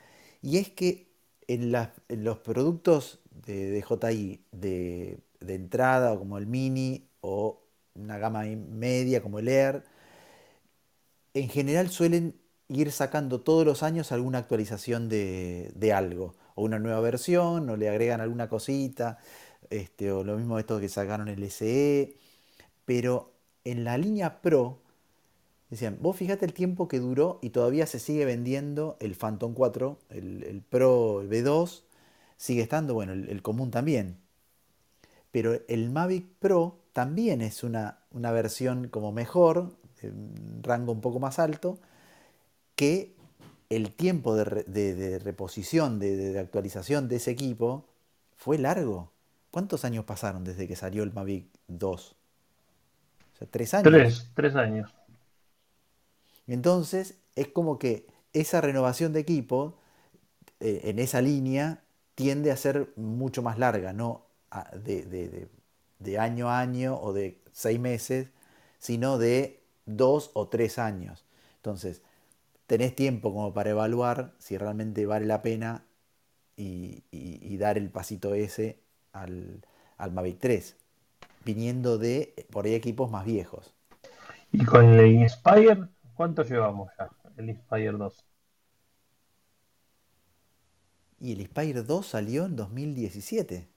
[0.41, 1.08] Y es que
[1.47, 7.62] en, los productos de, de JI de, de entrada, como el Mini, o
[7.95, 9.84] una gama media como el Air,
[11.34, 12.36] en general suelen
[12.67, 17.78] ir sacando todos los años alguna actualización de, de algo, o una nueva versión, o
[17.78, 19.19] le agregan alguna cosita,
[19.69, 22.17] este, o lo mismo esto que sacaron el SE,
[22.86, 23.34] pero
[23.65, 24.80] en la línea Pro,
[25.69, 29.99] decían, vos fíjate el tiempo que duró y todavía se sigue vendiendo el Phantom 4,
[30.10, 31.84] el, Pro, el B2,
[32.38, 34.17] sigue estando, bueno, el, el común también,
[35.32, 40.13] pero el Mavic Pro también es una, una versión como mejor, de
[40.62, 41.77] rango un poco más alto,
[42.76, 43.15] que
[43.69, 47.86] el tiempo de, re- de- de reposición, de, actualización de ese equipo
[48.38, 49.12] fue largo.
[49.52, 52.15] ¿Cuántos años pasaron desde que salió el Mavic 2?
[53.36, 53.92] O sea, tres años.
[53.92, 54.94] Tres, tres años.
[56.48, 59.76] Entonces, es como que esa renovación de equipo
[60.60, 61.84] eh, en esa línea
[62.15, 65.50] tiende a ser mucho más larga, no a- de, de- de-
[66.00, 68.30] de año a año o de seis meses,
[68.80, 71.26] sino de dos o tres años.
[71.58, 72.02] Entonces,
[72.67, 75.85] tenés tiempo como para evaluar si realmente vale la pena
[76.57, 78.79] y, y- y dar el pasito ese
[79.13, 79.65] al,
[79.97, 80.77] al Mavic 3,
[81.45, 83.73] viniendo de por ahí equipos más viejos.
[84.51, 85.87] ¿Y con el Inspire?
[86.15, 87.09] ¿Cuánto llevamos ya?
[87.37, 88.25] El Inspire 2.
[91.19, 93.67] Y el Inspire 2 salió en 2017.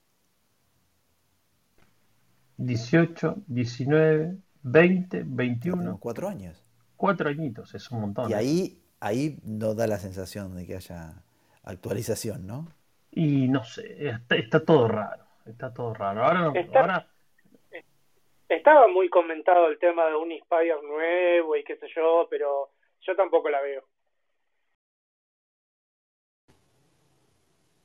[2.57, 5.22] 18, 19, 20,
[5.62, 5.76] Ya 21.
[5.76, 6.64] tenemos cuatro años.
[6.99, 8.37] Cuatro añitos, es un montón, Y ¿eh?
[8.37, 11.23] ahí, ahí no da la sensación de que haya
[11.63, 12.69] actualización, ¿no?
[13.13, 15.25] Y no sé, está, está todo raro.
[15.47, 16.25] Está todo raro.
[16.25, 17.07] Ahora, no- Está- ahora
[18.49, 22.71] Estaba muy comentado el tema de un Inspire nuevo y qué sé yo, pero
[23.03, 23.85] yo tampoco la veo.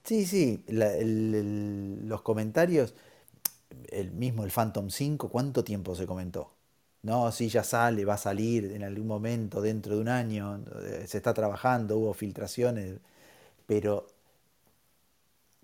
[0.03, 2.93] Sí, sí, la- el- el- los comentarios,
[3.89, 6.55] el mismo el Phantom 5, ¿cuánto tiempo se comentó?
[7.03, 11.05] No, sí, ya sale, va a salir en algún momento, dentro de un año, eh,
[11.05, 12.97] se está trabajando, hubo filtraciones,
[13.67, 14.07] pero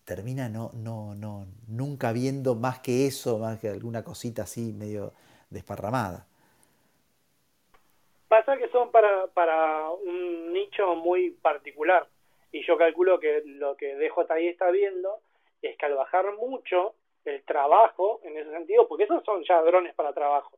[0.03, 5.13] termina no, no, no, nunca viendo más que eso, más que alguna cosita así medio
[5.49, 6.25] desparramada.
[8.27, 12.05] Pasa que son para, para un nicho muy particular.
[12.51, 15.19] Y yo calculo que lo que DJI está viendo
[15.61, 19.95] es que al bajar mucho el trabajo en ese sentido, porque esos son ya drones
[19.95, 20.51] para trabajo.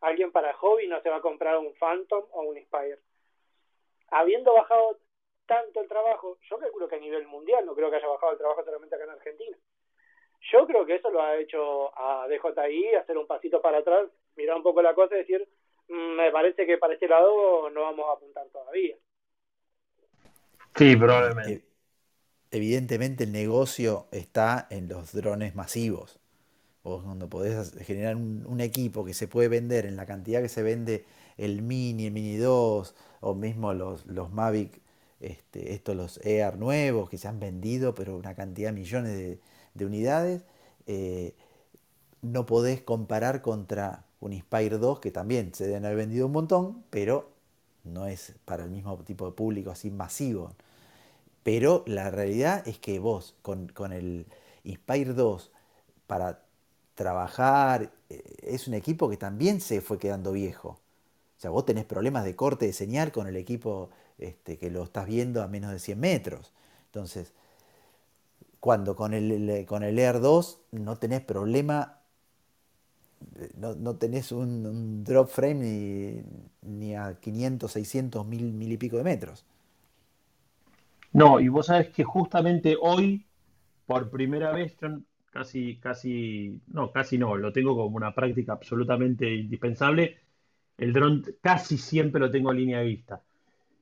[0.00, 2.98] Alguien para hobby no se va a comprar un Phantom o un Inspire.
[4.10, 4.98] Habiendo bajado
[5.46, 8.38] tanto el trabajo, yo calculo que a nivel mundial, no creo que haya bajado el
[8.38, 9.56] trabajo solamente acá en Argentina.
[10.52, 14.56] Yo creo que eso lo ha hecho a DJI, hacer un pasito para atrás, mirar
[14.56, 15.48] un poco la cosa y decir,
[15.88, 18.96] "Mm, me parece que para este lado no vamos a apuntar todavía.
[20.76, 21.64] sí, probablemente.
[22.50, 26.17] Evidentemente el negocio está en los drones masivos.
[26.88, 30.62] Vos cuando podés generar un, equipo que se puede vender en la cantidad que se
[30.62, 31.04] vende
[31.36, 34.80] el Mini, el Mini 2, o mismo los, los Mavic,
[35.20, 39.38] este, estos los Air nuevos que se han vendido, pero una cantidad de millones de,
[39.74, 40.42] de unidades,
[40.86, 41.34] eh,
[42.22, 46.84] no podés comparar contra un Inspire 2 que también se deben haber vendido un montón,
[46.90, 47.30] pero
[47.84, 50.54] no es para el mismo tipo de público así masivo.
[51.42, 54.26] Pero la realidad es que vos con, con el
[54.64, 55.52] Inspire 2
[56.06, 56.47] para
[56.98, 60.70] trabajar eh, es un equipo que también se fue quedando viejo.
[60.70, 64.82] O sea, vos tenés problemas de corte de señal con el equipo este, que lo
[64.82, 66.52] estás viendo a menos de 100 metros.
[66.86, 67.32] Entonces,
[68.58, 72.00] cuando con el, con el Air 2 no tenés problema,
[73.36, 76.22] eh, no, no tenés un, drop frame ni,
[76.62, 79.46] ni a 500, 600, mil, y pico de metros.
[81.12, 83.24] No, y vos sabés que justamente hoy,
[83.86, 84.76] por primera vez,
[85.38, 90.18] casi, casi, no, casi no, lo tengo como una práctica absolutamente indispensable.
[90.76, 93.24] El dron casi siempre lo tengo en línea de vista.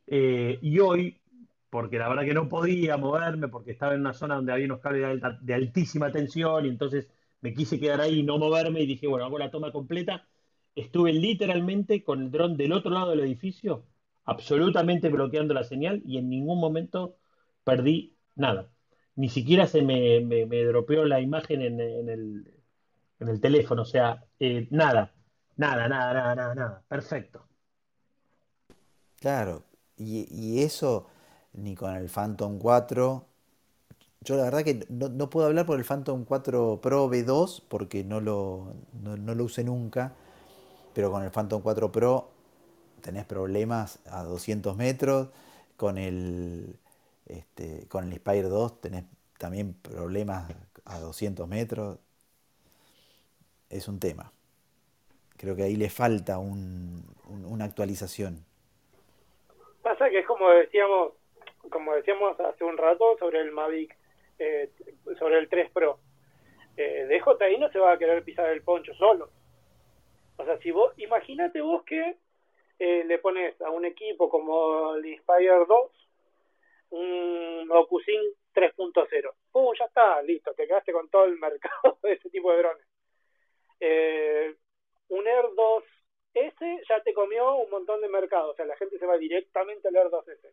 [0.07, 1.21] Eh, y hoy,
[1.71, 4.81] porque la verdad que no podía moverme, porque estaba en una zona donde había unos
[4.81, 7.09] cables de, de altísima tensión, y entonces
[7.41, 10.29] me quise quedar ahí y no moverme, y dije, bueno, hago la toma completa.
[10.75, 13.87] Estuve literalmente con el dron del otro lado del edificio,
[14.25, 17.17] absolutamente bloqueando la señal, y en ningún momento
[17.65, 18.71] perdí nada.
[19.17, 22.55] Ni siquiera se me, me, me dropeó la imagen en, el,
[23.19, 25.15] en el teléfono, o sea, eh, nada,
[25.57, 26.85] nada, nada, nada, nada, nada.
[26.89, 27.49] Perfecto.
[29.19, 29.65] Claro,
[29.97, 31.07] y, y eso
[31.55, 33.27] ni con el Phantom 4.
[34.21, 38.05] Yo la verdad que no, no puedo hablar por el Phantom 4 Pro V2 porque
[38.05, 40.15] no lo, no, no lo usé nunca,
[40.95, 42.31] pero con el Phantom 4 Pro
[43.01, 45.29] tenés problemas a 200 metros,
[45.77, 46.77] con el,
[47.27, 49.05] este, con el Inspire 2 tenés
[49.39, 50.55] también problemas
[50.85, 51.99] a 200 metros,
[53.69, 54.33] es un tema.
[55.37, 58.45] Creo que ahí le falta un- un- una actualización.
[59.83, 61.13] Pasa que es como decíamos,
[61.71, 63.97] como decíamos hace un rato sobre el Mavic,
[64.39, 64.71] eh,
[65.19, 65.99] sobre el 3 Pro.
[66.77, 69.31] Eh, DJI no se va a querer pisar el poncho solo.
[70.39, 72.17] O sea, si vos, imagínate vos que
[72.79, 75.91] eh, le pones a un equipo como el Inspire 2
[76.91, 79.33] un OcuSync 3.0.
[79.53, 79.75] ¡Pum!
[79.79, 82.87] Ya está, listo, te quedaste con todo el mercado de ese tipo de drones.
[83.81, 84.57] Eh,
[85.09, 89.07] un Air 2S ya te comió un montón de mercado, o sea, la gente se
[89.07, 90.53] va directamente al Air 2S.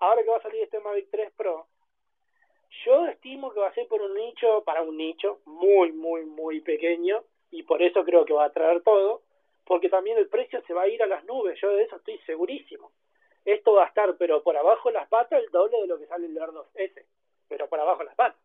[0.00, 1.66] Ahora que va a salir este Mavic 3 Pro,
[2.84, 6.60] yo estimo que va a ser por un nicho, para un nicho muy, muy, muy
[6.60, 9.22] pequeño, y por eso creo que va a traer todo,
[9.64, 12.18] porque también el precio se va a ir a las nubes, yo de eso estoy
[12.26, 12.92] segurísimo.
[13.48, 16.26] Esto va a estar, pero por abajo las patas, el doble de lo que sale
[16.26, 17.04] el Air 2S,
[17.48, 18.40] pero por abajo las patas.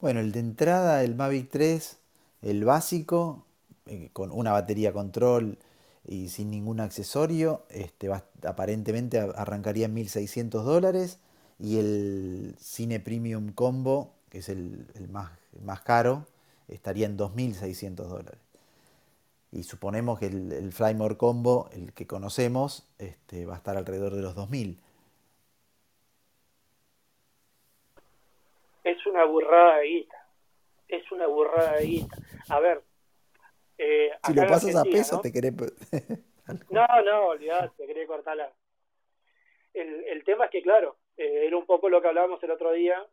[0.00, 2.00] Bueno, el de entrada, el Mavic 3,
[2.42, 3.44] el básico,
[3.86, 5.58] eh, con una batería control
[6.06, 8.10] y sin ningún accesorio, este,
[8.44, 11.20] aparentemente arrancaría en 1.600 dólares.
[11.58, 15.30] Y el Cine Premium Combo, que es el, el más
[15.62, 16.26] más caro,
[16.68, 18.49] estaría en 2.600 dólares.
[19.52, 24.14] Y suponemos que el, el Flymore Combo, el que conocemos, este, va a estar alrededor
[24.14, 24.78] de los 2.000.
[28.84, 30.26] Es una burrada de guita.
[30.88, 32.16] Es una burrada de guita.
[32.48, 32.82] A ver.
[33.78, 35.52] Eh, si lo pasas a peso, te querés.
[36.70, 38.52] no, no, olvidate, te quería cortarla.
[39.72, 42.72] El, el tema es que, claro, eh, era un poco lo que hablábamos el otro
[42.72, 43.04] día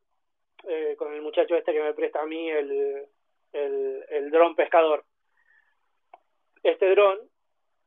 [0.67, 3.07] eh, con el muchacho este que me presta a mí el,
[3.53, 5.05] el, el dron pescador.
[6.63, 7.19] Este dron,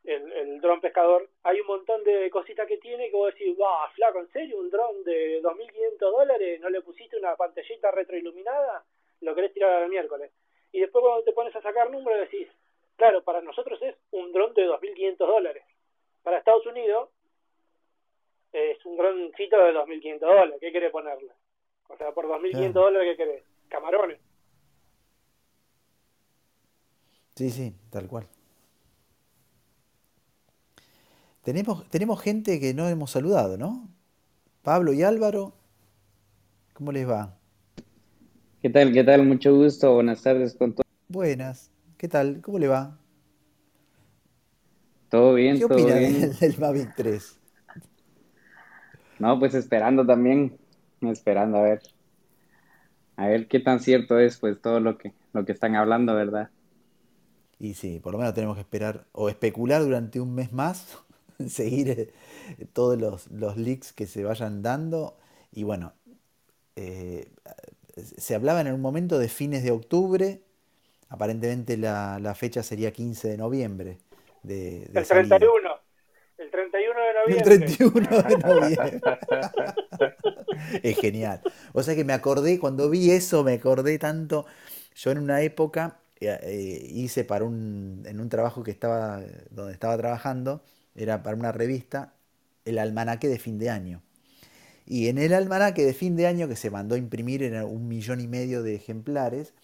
[0.05, 3.89] el, el dron pescador, hay un montón de cositas que tiene que vos decís, wow,
[3.95, 4.59] flaco, ¿en serio?
[4.59, 6.61] ¿Un dron de 2.500 dólares?
[6.61, 8.85] ¿No le pusiste una pantallita retroiluminada?
[9.21, 10.33] Lo querés tirar al miércoles.
[10.73, 12.49] Y después cuando te pones a sacar números decís,
[12.97, 15.65] claro, para nosotros es un dron de 2.500 dólares.
[16.23, 17.11] Para Estados Unidos
[18.53, 20.57] es un droncito de 2.500 dólares.
[20.61, 21.33] ¿Qué querés ponerle?
[21.89, 23.45] O sea, por 2.500 dólares, ¿qué querés?
[23.69, 24.21] Camarones.
[27.35, 28.27] Sí, sí, tal cual.
[31.51, 33.89] Tenemos, tenemos gente que no hemos saludado, ¿no?
[34.63, 35.53] Pablo y Álvaro,
[36.75, 37.41] ¿cómo les va?
[38.63, 38.93] ¿Qué tal?
[38.93, 39.27] ¿Qué tal?
[39.27, 39.95] Mucho gusto.
[39.95, 40.87] Buenas tardes con todos.
[41.09, 41.73] Buenas.
[41.97, 42.41] ¿Qué tal?
[42.41, 42.97] ¿Cómo le va?
[45.09, 46.21] Todo bien, ¿Qué todo opina bien.
[46.21, 47.41] del, del Mavic 3?
[49.19, 50.57] No, pues esperando también,
[51.01, 51.83] esperando a ver,
[53.17, 56.51] a ver qué tan cierto es, pues todo lo que, lo que están hablando, ¿verdad?
[57.59, 60.99] Y sí, por lo menos tenemos que esperar o especular durante un mes más,
[61.49, 62.13] seguir eh,
[62.73, 65.17] todos los, los leaks que se vayan dando.
[65.53, 65.93] Y bueno,
[66.77, 67.31] eh,
[67.97, 70.43] se hablaba en un momento de fines de octubre,
[71.09, 73.99] aparentemente la, la fecha sería 15 de noviembre.
[74.43, 75.39] De, de El salida.
[75.39, 75.71] 31.
[76.39, 77.59] El 31 de El noviembre.
[77.59, 79.01] 31 de noviembre.
[80.83, 81.43] es genial.
[81.73, 84.47] O sea que me acordé, cuando vi eso, me acordé tanto.
[84.95, 89.21] Yo en una época eh, hice para un, en un trabajo que estaba,
[89.51, 90.63] donde estaba trabajando,
[90.95, 92.15] era para una revista,
[92.65, 94.03] el almanaque de fin de año.
[94.87, 97.89] Y en el almanaque de fin de año que se mandó a imprimir en un
[97.89, 99.55] millón y medio de ejemplares,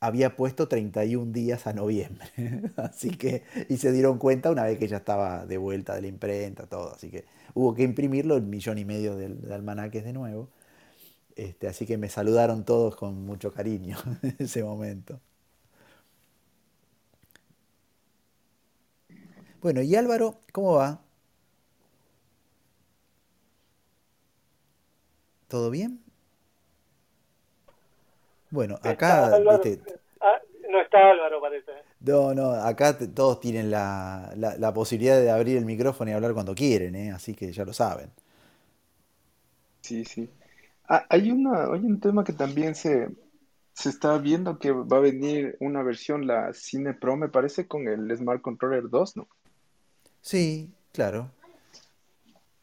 [0.00, 2.28] había puesto 31 días a noviembre.
[2.76, 6.08] Así que, y se dieron cuenta una vez que ya estaba de vuelta de la
[6.08, 6.94] imprenta, todo.
[6.94, 7.24] Así que
[7.54, 10.50] hubo que imprimirlo el millón y medio del, del almanaque de nuevo.
[11.36, 15.20] Este, así que me saludaron todos con mucho cariño en ese momento.
[19.66, 21.02] Bueno, y Álvaro, ¿cómo va?
[25.48, 26.02] ¿Todo bien?
[28.50, 29.64] Bueno, Está acá, Álvaro.
[29.64, 29.84] viste,
[30.20, 30.40] Ah,
[30.70, 31.72] no está Álvaro, parece.
[32.00, 36.34] no, no, acá todos tienen la, la- la posibilidad de abrir el micrófono y hablar
[36.34, 37.10] cuando quieren, ¿eh?
[37.12, 38.10] Así que ya lo saben.
[39.82, 40.30] Sí, sí.
[40.88, 43.08] Ah, hay una, hay un tema que también se,
[43.72, 47.88] se está viendo que va a venir una versión, la Cine Pro, me parece, con
[47.88, 49.28] el Smart Controller 2, ¿no?
[50.26, 51.30] Sí, claro.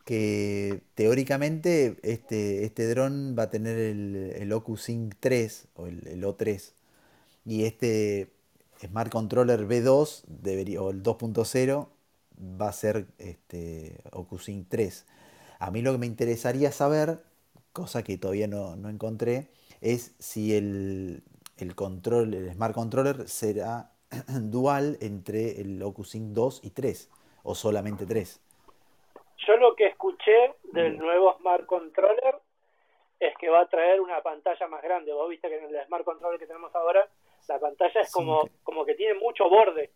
[0.04, 6.26] Que teóricamente este, este dron va a tener el, el OcuSync 3 o el, el
[6.26, 6.74] O3
[7.46, 8.34] y este
[8.86, 11.88] Smart Controller V2 debería, o el 2.0
[12.62, 15.06] va a ser este OcuSync 3.
[15.60, 17.24] A mí lo que me interesaría saber,
[17.72, 19.48] cosa que todavía no, no encontré,
[19.80, 21.24] es si el,
[21.56, 23.94] el control, el Smart Controller será
[24.28, 27.08] dual entre el OcuSync 2 y 3
[27.44, 28.42] o solamente 3.
[29.46, 32.40] Yo lo que escuché del nuevo Smart Controller
[33.20, 35.14] es que va a traer una pantalla más grande.
[35.14, 37.08] Vos viste que en el Smart Controller que tenemos ahora,
[37.48, 39.92] la pantalla es como, que- como que tiene mucho borde.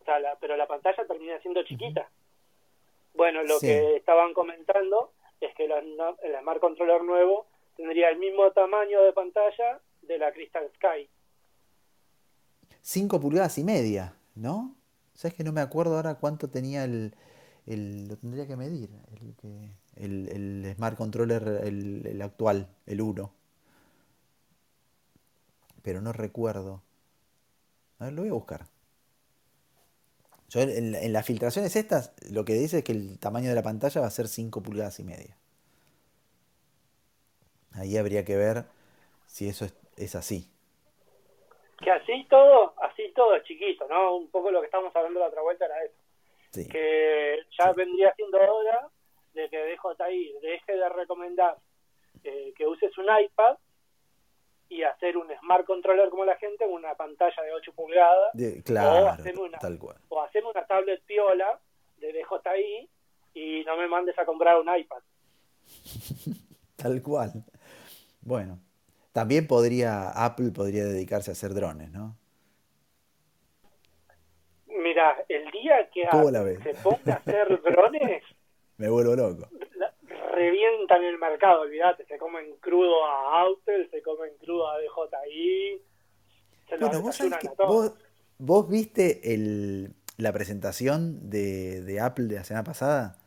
[0.00, 2.08] O sea, la- pero la pantalla termina siendo chiquita.
[3.14, 3.66] Bueno, lo Sí.
[3.66, 9.12] que estaban comentando es que la- el Smart Controller nuevo tendría el mismo tamaño de
[9.12, 11.08] pantalla de la Crystal Sky.
[12.80, 14.74] 5 pulgadas y media, ¿no?
[15.16, 17.14] ¿Sabes que no me acuerdo ahora cuánto tenía el,
[17.66, 18.90] el- lo tendría que medir,
[19.96, 23.32] el, el, Smart Controller, el, el actual, el 1.
[25.82, 26.82] Pero no recuerdo.
[27.98, 28.66] A ver, lo voy a buscar.
[30.48, 33.62] Yo en, en las filtraciones estas, lo que dice es que el tamaño de la
[33.62, 35.36] pantalla va a ser 5 pulgadas y media.
[37.72, 38.64] Ahí habría que ver
[39.26, 40.50] si eso es, es así.
[41.78, 42.74] Que así todo,
[43.16, 44.14] todo es chiquito, ¿no?
[44.16, 45.94] Un poco lo que estábamos hablando la otra vuelta era eso.
[46.52, 46.66] Sí.
[46.68, 47.76] que ya Sí.
[47.76, 48.88] vendría siendo hora
[49.34, 51.58] de que DJI deje de recomendar
[52.24, 53.56] eh, que uses un iPad
[54.70, 58.64] y hacer un Smart Controller como la gente, una pantalla de 8 pulgadas, De- o
[58.64, 59.96] claro, hacerme una, tal cual.
[60.08, 61.60] o hacerme una tablet piola
[61.98, 62.88] de DJI
[63.34, 65.02] y no me mandes a comprar un iPad.
[66.76, 67.32] Tal cual.
[68.22, 68.58] Bueno,
[69.12, 72.16] También podría, Apple podría dedicarse a hacer drones, ¿no?
[74.96, 76.08] Mira, el día que
[76.64, 78.22] se ponga a hacer drones,
[78.78, 79.46] Me vuelvo loco.
[79.76, 79.92] la-
[80.32, 85.82] revientan el mercado, olvídate, se comen crudo a Autel, se comen crudo a DJI,
[86.66, 87.68] se los Bueno, vos, que a todos.
[87.68, 87.92] vos,
[88.38, 93.18] vos viste el, la presentación de, de Apple de la semana pasada.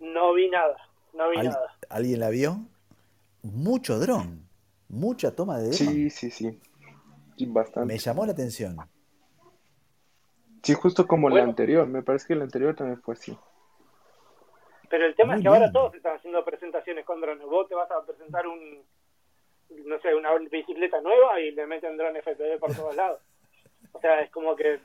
[0.00, 0.76] No vi nada,
[1.14, 1.76] no vi ¿Al- nada.
[1.90, 2.58] ¿Alguien la vio?
[3.42, 4.48] Mucho dron,
[4.88, 5.76] mucha toma de dron.
[5.76, 6.60] Sí, sí, sí.
[7.46, 7.92] Bastante.
[7.92, 8.76] Me llamó la atención.
[10.62, 11.86] Sí, justo como la anterior.
[11.86, 13.36] Me parece que la anterior también fue así.
[14.90, 17.46] Pero el tema Muy es que ahora todos están haciendo presentaciones con drones.
[17.46, 18.82] Vos te vas a presentar un,
[19.86, 23.20] no sé, una bicicleta nueva y le meten drones FPV por todos lados.
[23.92, 24.80] O sea, es como que,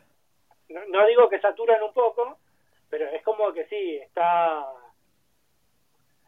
[0.69, 2.37] no, no digo que saturan un poco,
[2.89, 4.65] pero es como que sí, está,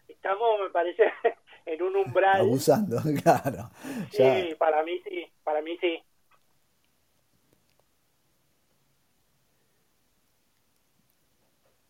[0.08, 1.04] estamos, me parece,
[1.66, 2.42] en un umbral.
[2.42, 3.70] Abusando, claro.
[4.12, 6.02] Ya- Sí, para mí sí, para mí sí.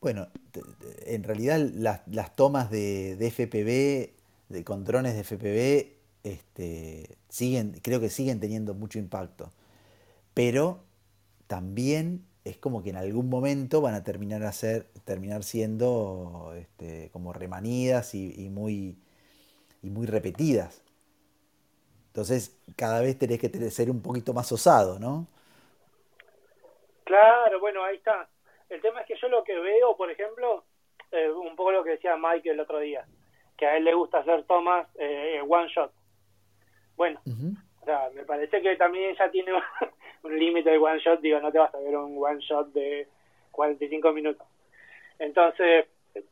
[0.07, 0.29] Bueno,
[1.05, 4.13] en realidad las, tomas de, de FPV,
[4.47, 9.51] de, con drones de FPV, este, siguen, creo que siguen teniendo mucho impacto.
[10.33, 10.79] Pero
[11.47, 17.09] también es como que en algún momento van a terminar, a ser, terminar siendo este,
[17.11, 18.97] como remanidas y, muy,
[19.83, 20.83] y muy repetidas.
[22.13, 25.27] Entonces, cada vez tenés que ser un poquito más osado, ¿no?
[27.03, 28.29] Claro, bueno, ahí está.
[28.69, 30.63] El tema es que yo lo que veo, por ejemplo,
[31.11, 33.05] eh, un poco lo que decía Mike el otro día,
[33.57, 35.91] que a él le gusta hacer tomas eh, one shot.
[36.95, 37.21] Bueno,
[37.81, 39.61] o sea, me parece que también ya tiene un,
[40.23, 43.07] un límite de one shot, digo, no te vas a ver un one shot de
[43.51, 44.47] 45 minutos.
[45.19, 45.87] Entonces,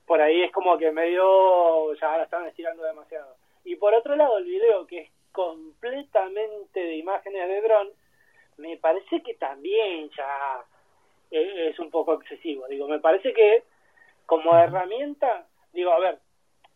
[0.05, 3.35] por ahí es como que medio ya la están estirando demasiado.
[3.63, 7.89] Y por otro lado, el video que es completamente de imágenes de dron,
[8.57, 10.63] me parece que también ya
[11.31, 12.67] e- es un poco excesivo.
[12.67, 13.63] Digo, me parece que
[14.25, 16.19] como herramienta, digo, a ver,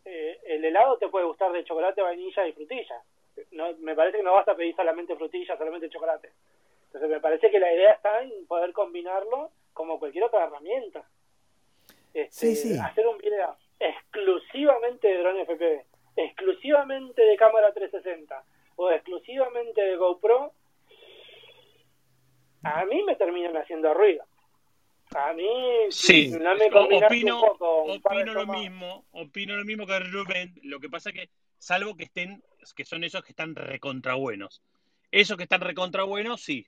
[0.06, 3.02] eh, el helado te puede gustar de chocolate, vainilla y frutilla.
[3.52, 6.32] No, me parece que no basta pedir solamente frutilla, solamente chocolate.
[6.86, 11.04] Entonces me parece que la idea está en poder combinarlo como cualquier otra herramienta.
[12.14, 12.78] Este, Sí, sí.
[12.80, 15.86] Hacer un video exclusivamente de drone FPV,
[16.16, 18.44] exclusivamente de cámara 360
[18.76, 20.52] o exclusivamente de GoPro,
[22.64, 24.26] a mí me terminan haciendo ruido.
[25.16, 25.48] A mí,
[25.90, 29.66] Sí, no me opino, un poco, un par de opino lo tomas- mismo, opino lo
[29.66, 32.44] mismo que Rubén, lo que pasa que, salvo que estén,
[32.76, 34.62] que son esos que están recontra buenos.
[35.12, 36.68] Esos que están recontra buenos, sí,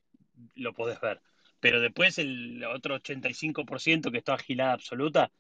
[0.56, 1.22] lo podés ver.
[1.60, 5.32] Pero después el otro 85% que está agilada absoluta,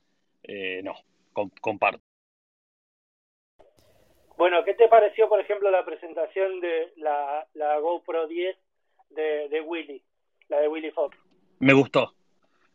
[0.43, 0.93] eh, no,
[1.33, 2.03] com- comparto.
[4.37, 8.55] Bueno, ¿qué te pareció, por ejemplo, la presentación de la, la GoPro 10
[9.09, 10.03] de, de Willy,
[10.49, 11.17] la de Willy Fox?
[11.59, 12.13] Me gustó.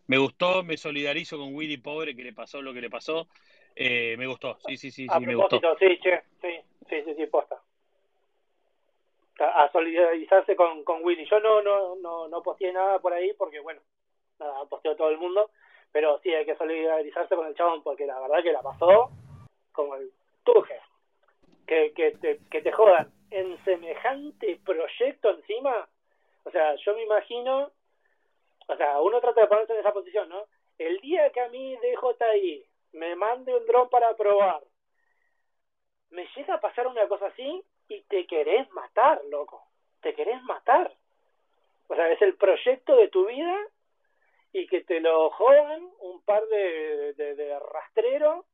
[0.09, 3.28] Me gustó, me solidarizo con Willy pobre que le pasó lo que le pasó.
[3.74, 5.61] Eh, me gustó, sí, sí, sí, sí, me gustó.
[5.78, 6.48] sí, che, sí,
[6.88, 7.61] sí, sí, sí, posta.
[9.38, 11.26] A, a solidarizarse con, con Willy.
[11.28, 13.80] Yo no, no, no, no posteé nada por ahí porque, bueno,
[14.38, 15.50] nada, posteó todo el mundo,
[15.92, 19.11] pero sí hay que solidarizarse con el chabón porque la verdad que la pasó
[19.72, 20.11] como el
[20.44, 20.80] tuje.
[21.66, 25.88] Que, que, te, que te jodan en semejante proyecto encima.
[26.44, 27.72] O sea, yo me imagino,
[28.66, 30.46] o sea, uno trata de ponerse en esa posición, ¿no?
[30.78, 34.62] El día que a mí DJI me mande un dron para probar,
[36.10, 39.62] me llega a pasar una cosa así y te querés matar, loco.
[40.00, 40.92] Te querés matar.
[41.88, 43.56] O sea, es el proyecto de tu vida
[44.52, 48.44] y que te lo jodan un par de, de, de rastreros.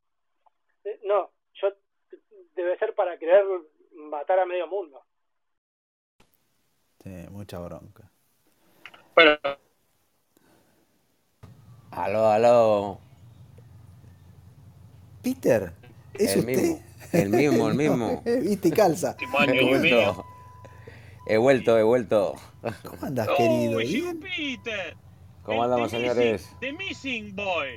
[0.84, 1.72] Eh, No, yo
[2.54, 3.44] debe ser para querer
[3.92, 5.02] matar a medio mundo.
[7.02, 8.10] Sí, mucha bronca.
[9.14, 9.36] Bueno,
[11.92, 12.98] Aló, aló.
[15.22, 15.72] Peter,
[16.14, 16.56] ¿es el usted?
[16.56, 16.80] mismo.
[17.12, 18.22] El mismo, el mismo.
[18.24, 19.16] Viste y calza.
[19.20, 20.24] He vuelto.
[21.26, 22.34] He vuelto, he vuelto.
[22.84, 23.76] ¿Cómo andas, querido?
[23.76, 24.20] Oh, llegó ¿Bien?
[24.20, 24.96] Peter.
[25.44, 26.42] ¿Cómo El- andamos, the señores?
[26.42, 27.68] Missing, the Missing Boy.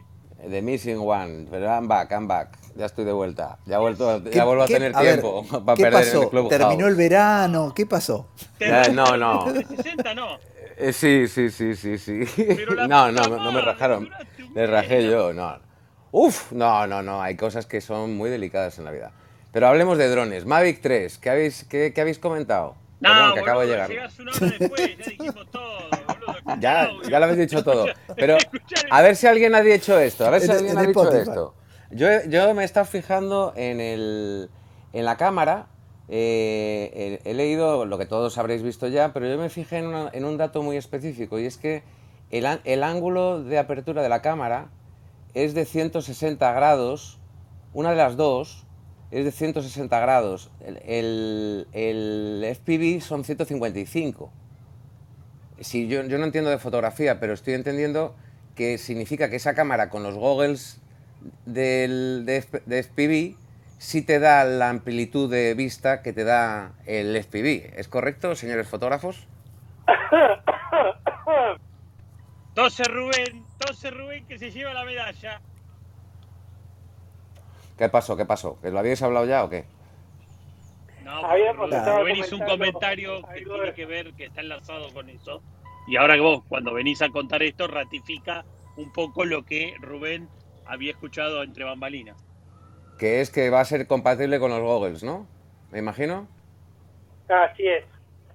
[0.49, 1.47] The missing one.
[1.49, 2.57] Pero I'm back, I'm back.
[2.75, 3.57] Ya estoy de vuelta.
[3.65, 6.23] Ya, vuelto, ¿Qué- ya vuelvo a tener a ver, tiempo para ¿Qué perder pasó?
[6.23, 6.49] el club.
[6.49, 7.73] ¿Terminó el verano?
[7.73, 8.27] ¿Qué pasó?
[8.59, 9.51] Eh, no, no.
[9.53, 10.37] De 60 no.
[10.77, 12.19] Eh, sí, sí, sí, sí, sí.
[12.87, 14.09] No, no, no me rajaron.
[14.53, 15.11] Le rajé ¿no?
[15.11, 15.59] yo, no.
[16.11, 17.21] Uf, no, no, no.
[17.21, 19.11] Hay cosas que son muy delicadas en la vida.
[19.51, 20.45] Pero hablemos de drones.
[20.45, 22.75] Mavic 3, ¿qué habéis, qué, qué habéis comentado?
[22.99, 23.89] No, Perdón, que acabo de boludo, llegar.
[23.89, 26.59] llegás una hora después, ya dijimos todo, boludo.
[26.59, 27.85] Ya, ya lo habéis dicho todo.
[28.15, 28.37] Pero
[28.89, 30.25] a ver si alguien ha dicho esto.
[30.25, 31.55] A ver si En- alguien en ha dicho esto.
[31.91, 34.49] Yo, yo me he estado fijando en, el,
[34.93, 35.67] en la cámara
[36.07, 40.09] eh, he, leído lo que todos habréis visto ya, pero yo me fijé en, una-
[40.13, 41.83] en un dato muy específico y es que
[42.31, 44.69] el, el ángulo de apertura de la cámara
[45.33, 47.19] es de 160 grados,
[47.73, 48.65] una de las dos
[49.11, 51.67] es de 160 grados, el,
[52.43, 54.31] FPV son 155.
[55.59, 58.15] Si yo, no entiendo de fotografía, pero estoy entendiendo
[58.55, 60.81] que significa que esa cámara con los goggles
[61.45, 63.44] del, de FPV
[63.77, 67.77] sí te da la amplitud de vista que te da el FPV.
[67.79, 69.27] ¿Es correcto, señores fotógrafos?
[72.53, 75.41] Tose Rubén, tose Rubén que se lleva la medalla.
[77.77, 78.15] ¿Qué pasó?
[78.15, 78.57] ¿Qué pasó?
[78.61, 79.65] ¿Que lo habíais hablado ya o qué?
[81.03, 85.43] No, Rubén hizo un comentario que tiene que ver, que está enlazado con eso.
[85.87, 88.45] Y ahora que vos, cuando venís a contar esto, ratifica
[88.77, 90.29] un poco lo que Rubén
[90.65, 92.24] había escuchado entre bambalinas.
[92.97, 95.27] Que es que va a ser compatible con los goggles, ¿no?
[95.71, 96.27] ¿Me imagino?
[97.27, 97.83] Así es,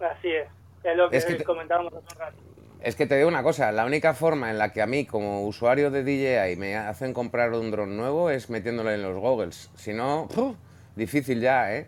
[0.00, 0.46] así es.
[0.84, 2.36] Es lo que, Es que te- comentábamos hace un rato.
[2.82, 5.46] Es que te digo una cosa, la única forma en la que a mí como
[5.46, 9.70] usuario de DJI me hacen comprar un dron nuevo es metiéndolo en los goggles.
[9.76, 10.56] Si no, ¡puf!
[10.96, 11.86] difícil ya, ¿eh?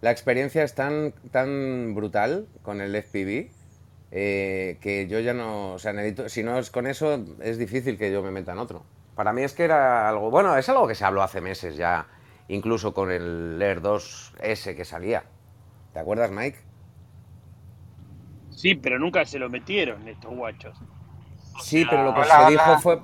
[0.00, 3.48] La experiencia es tan, tan brutal con el FPV
[4.10, 7.96] eh, que yo ya no, o sea, necesito, si no es con eso, es difícil
[7.96, 8.82] que yo me meta en otro.
[9.16, 12.06] Para mí es que era algo, bueno, es algo que se habló hace meses ya,
[12.48, 15.24] incluso con el Air 2S que salía.
[15.92, 16.58] ¿Te acuerdas, Mike?
[18.50, 20.76] Sí, pero nunca se lo metieron estos guachos.
[21.56, 23.00] Sí, pero lo que Hola, se dijo fue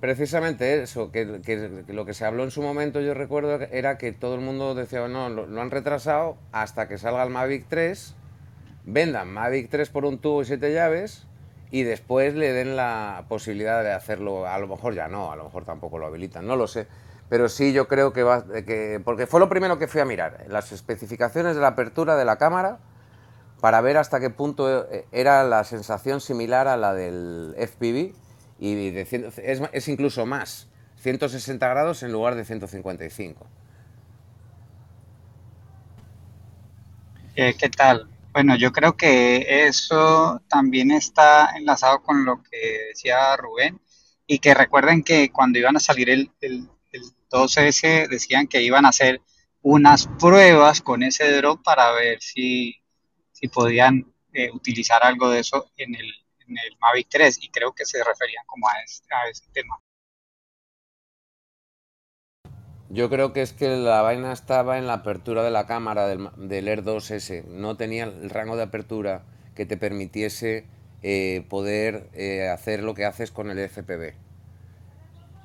[0.00, 3.68] precisamente eso, que, que- que lo que se habló en su momento, yo recuerdo, que
[3.72, 7.30] era que todo el mundo decía, no, lo, lo han retrasado hasta que salga el
[7.30, 8.14] Mavic 3,
[8.84, 11.26] vendan Mavic 3 por un tubo y siete llaves
[11.74, 15.42] y después le den la posibilidad de hacerlo, a lo mejor ya no, a lo
[15.42, 16.86] mejor tampoco lo habilitan, no lo sé.
[17.28, 20.44] Pero sí, yo creo que va, que, porque fue lo primero que fui a mirar,
[20.46, 22.78] las especificaciones de la apertura de la cámara,
[23.60, 28.14] para ver hasta qué punto eh, era la sensación similar a la del FPV
[28.60, 30.68] y de es, es incluso más,
[30.98, 33.48] 160 grados en lugar de 155.
[37.34, 38.13] Eh, ¿qué tal?
[38.34, 43.80] Bueno, yo creo que eso también está enlazado con lo que decía Rubén
[44.26, 48.86] y que recuerden que cuando iban a salir el, el, el 12S decían que iban
[48.86, 49.22] a hacer
[49.62, 52.74] unas pruebas con ese drone para ver si,
[53.32, 56.06] si podían eh, utilizar algo de eso en el,
[56.48, 59.80] en el Mavic 3 y creo que se referían como a, este- a ese tema.
[62.90, 66.28] Yo creo que es que la vaina estaba en la apertura de la cámara del,
[66.36, 67.44] del Air 2S.
[67.48, 69.22] No tenía el rango de apertura
[69.54, 70.64] que te permitiese
[71.02, 74.14] eh, poder eh, hacer lo que haces con el FPV.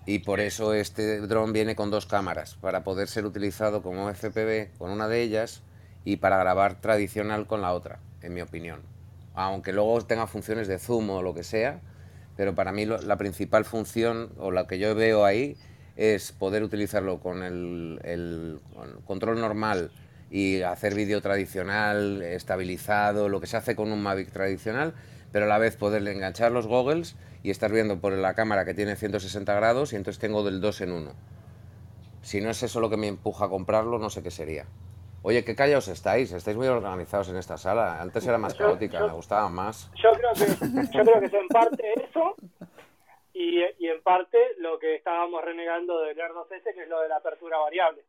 [0.06, 4.72] Y por eso este dron viene con dos cámaras, para poder ser utilizado como FPV
[4.78, 5.62] con una de ellas
[6.04, 8.82] y para grabar tradicional con la otra, en mi opinión.
[9.36, 11.80] Aunque luego tenga funciones de zoom o lo que sea,
[12.36, 15.58] pero para mí lo- la principal función o la que yo veo ahí
[16.00, 19.92] es poder utilizarlo con el, el- con el control normal
[20.32, 24.94] y hacer vídeo tradicional, estabilizado, lo que se hace con un Mavic tradicional,
[25.34, 28.74] pero a la vez poderle enganchar los goggles y estar viendo por la cámara que
[28.74, 31.12] tiene 160 grados y entonces tengo del 2 en 1.
[32.22, 34.66] Si no es eso lo que me empuja a comprarlo, no sé qué sería.
[35.22, 38.02] Oye, qué callaos estáis, estáis muy organizados en esta sala.
[38.02, 39.92] Antes era más Yo- caótica, yo- me gustaba más.
[40.02, 42.36] Yo creo que, yo creo que es en parte eso
[43.40, 47.08] y, y en parte lo que estábamos renegando del Air 2S, que es lo de
[47.08, 48.04] la apertura variable.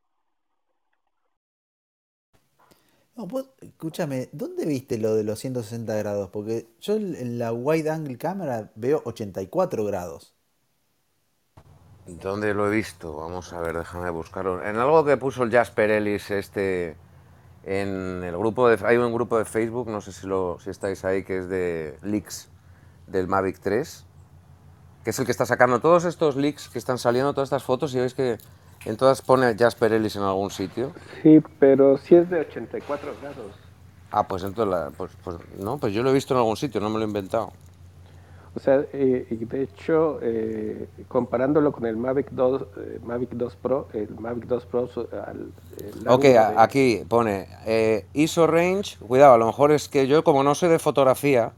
[3.15, 6.31] No, vos, escúchame, ¿dónde viste lo de los 160 grados?
[6.31, 10.35] Porque yo en en la wide angle cámara veo 84 grados.
[12.07, 13.17] ¿Dónde lo he visto?
[13.17, 14.65] Vamos a ver, déjame buscarlo.
[14.65, 16.97] En algo que puso el Jasper Ellis este
[17.63, 21.05] en el grupo de hay un grupo de Facebook, no sé si lo si estáis
[21.05, 22.51] ahí que es de leaks
[23.07, 24.07] del Mavic 3,
[25.05, 27.95] que es el que está sacando todos estos leaks que están saliendo todas estas fotos
[27.95, 28.39] y veis que
[28.85, 30.93] en todas pone Jasper Ellis en algún sitio.
[31.23, 33.53] Sí, pero sí es de 84 grados.
[34.11, 36.81] Ah, pues entonces la- pues, pues no, pues yo lo he visto en algún sitio,
[36.81, 37.53] no me lo he inventado.
[38.53, 43.87] O sea, eh, de hecho, eh, comparándolo con el Mavic 2, eh, Mavic 2 Pro,
[43.93, 44.89] el Mavic 2 Pro
[45.25, 45.53] al,
[46.09, 48.99] Ok, de- aquí pone eh, ISO range.
[48.99, 51.53] Cuidado, a lo mejor es que yo, como no sé de fotografía,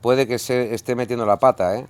[0.00, 1.86] puede que se esté metiendo la pata, ¿eh?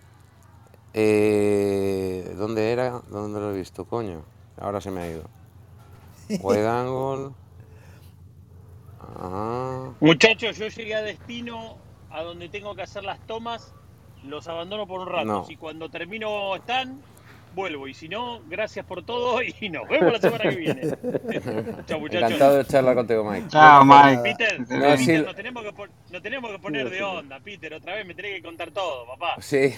[0.99, 3.03] Eh, ¿Dónde era?
[3.11, 4.22] ¿Dónde lo he visto, coño?
[4.59, 5.24] Ahora se me ha ido.
[6.40, 7.34] Wide angle.
[9.03, 11.76] Ah, Muchachos, yo llegué a destino
[12.11, 13.74] a donde tengo que hacer las tomas,
[14.24, 15.26] los abandono por un rato.
[15.26, 15.44] No.
[15.44, 17.03] Si cuando termino están,
[17.57, 17.88] vuelvo.
[17.88, 20.82] Y si no, gracias por todo y nos vemos la semana que viene.
[21.86, 22.22] Chao, muchachos.
[22.30, 23.48] Encantado de charlar contigo, Mike.
[23.48, 24.20] Chao, Mike.
[24.22, 25.18] Peter, No, Peter, sí.
[25.18, 25.72] nos, tenemos que
[26.12, 27.74] nos tenemos que poner de onda, Peter.
[27.74, 29.34] Otra vez me tenés que contar todo, papá.
[29.40, 29.74] Sí.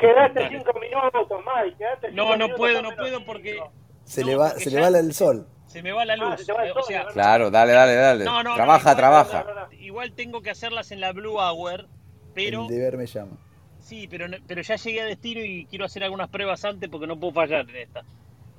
[0.00, 3.60] Quedate cinco minutos, Mike, quedate No, cinco no minutos, puedo, no puedo porque.
[4.04, 5.46] Se No, le va, se le va el sol.
[5.66, 6.40] se me va la Ah, luz.
[6.40, 7.12] se te va el Eh, sol, o sea, ¿verdad?
[7.12, 8.24] Claro, dale, dale, dale.
[8.24, 9.44] no, no, no, trabaja, igual- trabaja.
[9.78, 11.86] Igual tengo que hacerlas en la Blue Hour,
[12.34, 13.36] pero El deber me llama.
[13.82, 17.06] Sí, pero, no- pero ya llegué a destino y quiero hacer algunas pruebas antes porque
[17.06, 18.02] no puedo fallar en esta.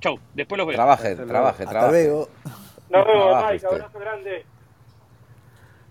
[0.00, 0.76] Chau, después los veo.
[0.76, 1.28] Trabaje, Hasta luego.
[1.32, 1.92] trabaje, Hasta trabaje.
[2.04, 2.28] luego.
[2.90, 4.44] Nos vemos, Trabaja Mike, abrazo grande.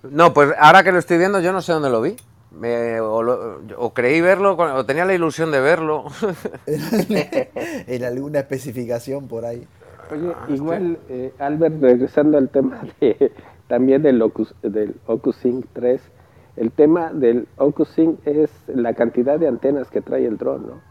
[0.03, 2.15] No, pues ahora que lo estoy viendo, yo no sé dónde lo vi.
[2.51, 6.05] Me- o, lo- o creí verlo, o tenía la ilusión de verlo.
[6.67, 9.67] en alguna especificación por ahí.
[10.11, 13.31] Oye, igual, eh, Albert, regresando al tema de,
[13.67, 16.01] también del Ocus, del OcuSync 3,
[16.55, 20.81] el tema del OcuSync es la cantidad de antenas que trae el dron, ¿no?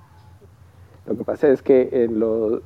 [1.07, 2.63] Lo que pasa es que en lo,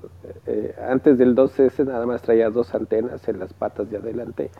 [0.46, 4.50] eh, antes del 2S nada más traía dos antenas en las patas de adelante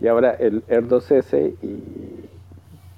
[0.00, 2.28] y ahora el Air 2S y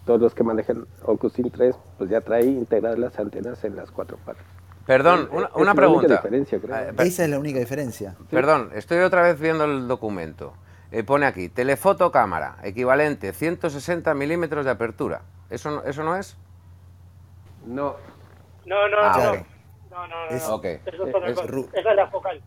[0.05, 4.19] todos los que manejan OcuSync 3 pues ya trae integradas las antenas en las cuatro
[4.25, 4.45] patas.
[4.87, 6.15] Perdón, Es- una, es una la única pregunta.
[6.17, 6.77] diferencia, creo.
[6.77, 8.15] Eh, Esa es la única diferencia.
[8.31, 10.53] Perdón, estoy otra vez viendo el documento.
[10.91, 15.21] Eh, pone aquí, telefoto cámara, equivalente 160 milímetros de apertura.
[15.51, 16.37] ¿Eso no, ¿Eso no es?
[17.67, 17.97] No,
[18.65, 19.33] No, no, Ah, no.
[19.91, 20.37] No, no, no.
[20.37, 20.55] Es- no.
[20.57, 20.65] Ok.
[20.65, 21.49] Eso es otra Es cosa.
[21.49, 22.43] ru- Esa es la focal.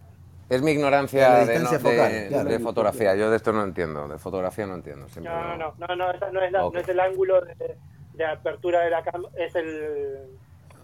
[0.50, 2.50] Es mi La ignorancia de, no- de- focal, claro.
[2.50, 3.16] de fotografía.
[3.16, 5.08] Yo de esto no entiendo, de fotografía no entiendo.
[5.10, 7.78] siempre No, no, no, no, no, esa no es, la- no es el ángulo de,
[8.14, 10.38] de apertura de la cámara, es el,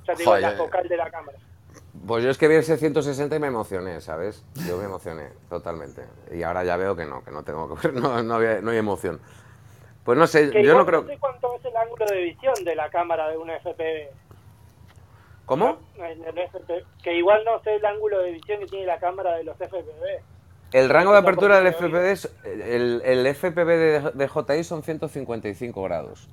[0.07, 1.37] ya digo, Joder, la focal de la cámara.
[2.07, 4.43] Pues yo es que vi ese 160 y me emocioné, ¿sabes?
[4.67, 6.03] Yo me emocioné totalmente.
[6.31, 8.71] Y ahora ya veo que no, que no tengo que ver, no, no, había- no
[8.71, 9.19] hay emoción.
[10.05, 11.05] Pues no sé, Que yo no creo...
[11.05, 14.09] sé cuánto es el ángulo de visión de la cámara de una FPV.
[15.45, 15.79] ¿Cómo?
[17.03, 20.21] Que igual no sé el ángulo de visión que tiene la cámara de los FPV.
[20.73, 22.29] El rango de apertura del FPV es...
[22.45, 26.29] El, el FPV de, de JI son 155 grados.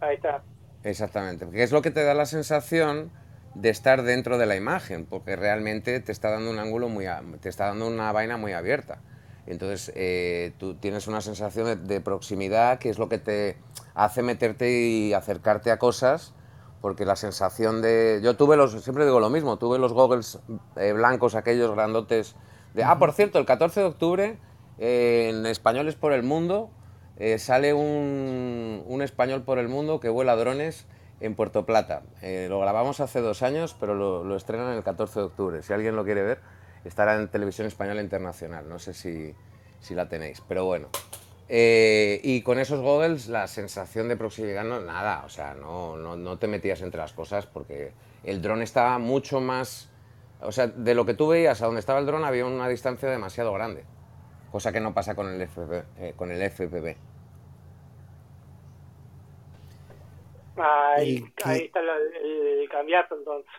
[0.00, 0.42] Ahí está.
[0.84, 3.10] Exactamente, que es lo que te da la sensación
[3.54, 7.22] de estar dentro de la imagen, porque realmente te está dando un ángulo muy, a-
[7.40, 9.00] te está dando una vaina muy abierta.
[9.46, 13.56] Entonces eh, tú tienes una sensación de, de proximidad que es lo que te
[13.94, 16.32] hace meterte y acercarte a cosas,
[16.80, 20.38] porque la sensación de, yo tuve los, siempre digo lo mismo, tuve los goggles
[20.76, 22.34] eh, blancos aquellos grandotes
[22.74, 24.38] de, ah, por cierto, el 14 de octubre
[24.78, 26.70] eh, en Españoles por el Mundo
[27.38, 30.86] sale un, un español por el mundo que vuela drones
[31.22, 32.02] en Puerto Plata.
[32.20, 35.62] Eh, lo grabamos hace dos años, pero lo, lo estrenan el 14 de octubre.
[35.62, 36.40] Si alguien lo quiere ver,
[36.84, 38.68] estará en Televisión Española Internacional.
[38.68, 39.34] No sé si,
[39.80, 40.88] si la tenéis, pero bueno.
[41.48, 46.16] Eh, y con esos goggles la sensación de proximidad no nada, o sea, no, no,
[46.16, 47.92] no te metías entre las cosas porque
[48.24, 49.90] el dron estaba mucho más,
[50.40, 53.10] o sea, de lo que tú veías a donde estaba el dron había una distancia
[53.10, 53.84] demasiado grande,
[54.50, 55.84] cosa que no pasa con el FPV.
[55.98, 56.96] eh, con el FPV.
[60.56, 63.50] Ahí, El ahí está la- el cambiazo entonces.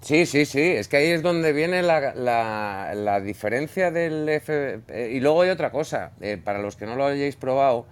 [0.00, 4.80] Sí, sí, sí, es que ahí es donde viene la, la- la diferencia del F...
[4.88, 7.86] eh, y luego hay otra cosa, eh, para los que no lo hayáis probado,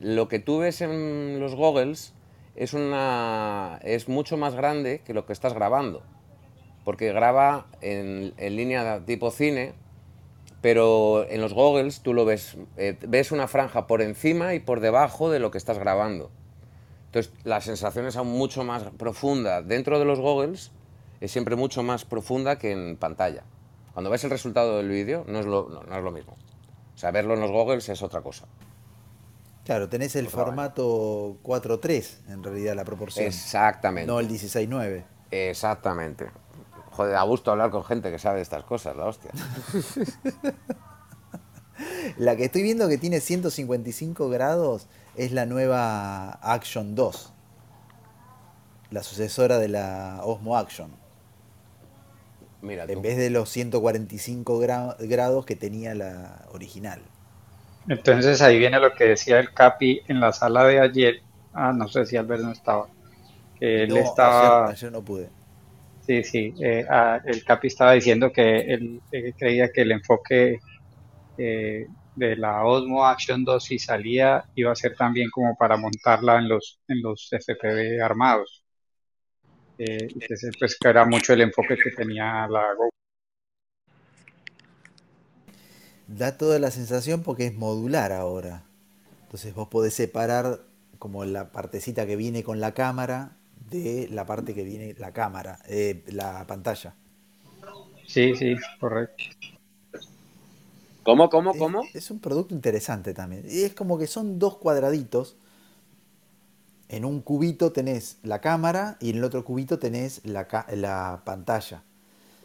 [0.00, 2.14] lo que tú ves en los goggles
[2.56, 6.02] es, una, es mucho más grande que lo que estás grabando,
[6.84, 9.74] porque graba en, en línea tipo cine,
[10.62, 14.80] pero en los goggles tú lo ves, eh, ves una franja por encima y por
[14.80, 16.30] debajo de lo que estás grabando.
[17.12, 20.70] Entonces, la sensación es aún mucho más profunda dentro de los goggles,
[21.20, 23.42] es siempre mucho más profunda que en pantalla.
[23.92, 26.36] Cuando ves el resultado del vídeo, no, es lo- no, no es lo mismo.
[26.94, 28.46] O sea, verlo en los goggles es otra cosa.
[29.64, 33.26] Claro, tenés el formato 4.3 en realidad la proporción.
[33.26, 34.06] Exactamente.
[34.06, 35.04] No el 16.9.
[35.32, 36.30] Exactamente.
[36.92, 39.30] Joder, a gusto hablar con gente que sabe estas cosas, la hostia.
[42.18, 44.86] La que estoy viendo que tiene 155 grados
[45.24, 47.32] es la nueva Action 2.
[48.90, 50.90] La sucesora de la Osmo Action.
[52.62, 52.84] Mira.
[52.88, 57.00] En vez de los 145 gra- grados que tenía la original.
[57.88, 61.14] Entonces ahí viene lo que decía el Capi en la sala de ayer.
[61.52, 62.86] Ah, no sé si Albert no estaba.
[63.58, 64.66] Que él No, estaba.
[64.66, 65.28] ayer, ayer no pude.
[66.00, 66.54] Sí, sí.
[66.62, 70.58] eh, ah, el Capi estaba diciendo que él, eh, creía que el enfoque
[71.38, 71.86] eh,
[72.20, 76.48] de la Osmo Action 2 si salía iba a ser también como para montarla en
[76.48, 78.64] los en los FPV armados.
[79.78, 82.90] Eh, ese, pues que era mucho el enfoque que tenía la GoPro.
[86.06, 88.64] Da toda la sensación porque es modular ahora.
[89.22, 90.60] Entonces vos podés separar
[90.98, 93.38] como la partecita que viene con la cámara
[93.70, 96.94] de la parte que viene la cámara, eh, la pantalla.
[98.06, 99.24] Sí, sí, correcto.
[101.10, 101.90] ¿Cómo, cómo, cómo?
[101.94, 103.44] Es, un producto interesante también.
[103.48, 105.36] Y es como que son dos cuadraditos.
[106.88, 111.82] En un cubito tenés la cámara y en el otro cubito tenés la, la pantalla.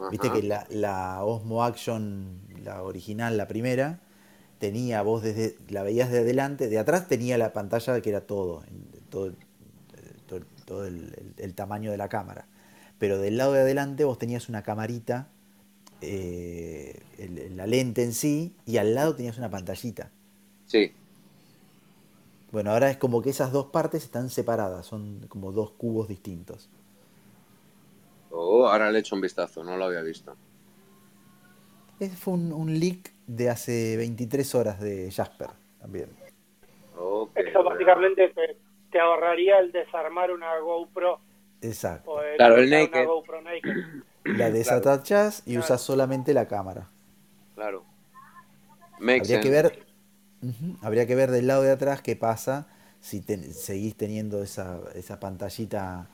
[0.09, 4.01] Viste que la, la Osmo Action, la original, la primera,
[4.59, 8.63] tenía vos desde, la veías de adelante, de atrás tenía la pantalla que era todo,
[8.65, 9.33] en- todo,
[10.27, 12.47] todo, el- todo el, el- el tamaño de la cámara.
[12.99, 15.29] Pero del lado de adelante vos tenías una camarita,
[16.05, 20.11] eh, el- la lente en sí, y al lado tenías una pantallita.
[20.65, 20.91] Sí.
[22.51, 26.69] Bueno, ahora es como que esas dos partes están separadas, son como dos cubos distintos.
[28.31, 30.35] Oh, ahora le echo un vistazo, no lo había visto.
[31.99, 35.49] Ese fue un, un leak de hace 23 horas de Jasper
[35.79, 36.09] también.
[37.35, 38.57] Eso básicamente te,
[38.91, 41.19] te ahorraría el desarmar una GoPro
[41.61, 42.11] Exacto.
[42.11, 42.91] o el Claro, el naked.
[42.93, 43.75] una GoPro naked.
[44.29, 45.57] La desatachás y Claro.
[45.57, 46.89] usas solamente la cámara.
[47.55, 47.85] Claro.
[48.99, 49.85] Makes Habría que ver,
[50.81, 52.67] habría que ver del lado de atrás qué pasa
[53.01, 56.07] si te- seguís teniendo esa, esa pantallita,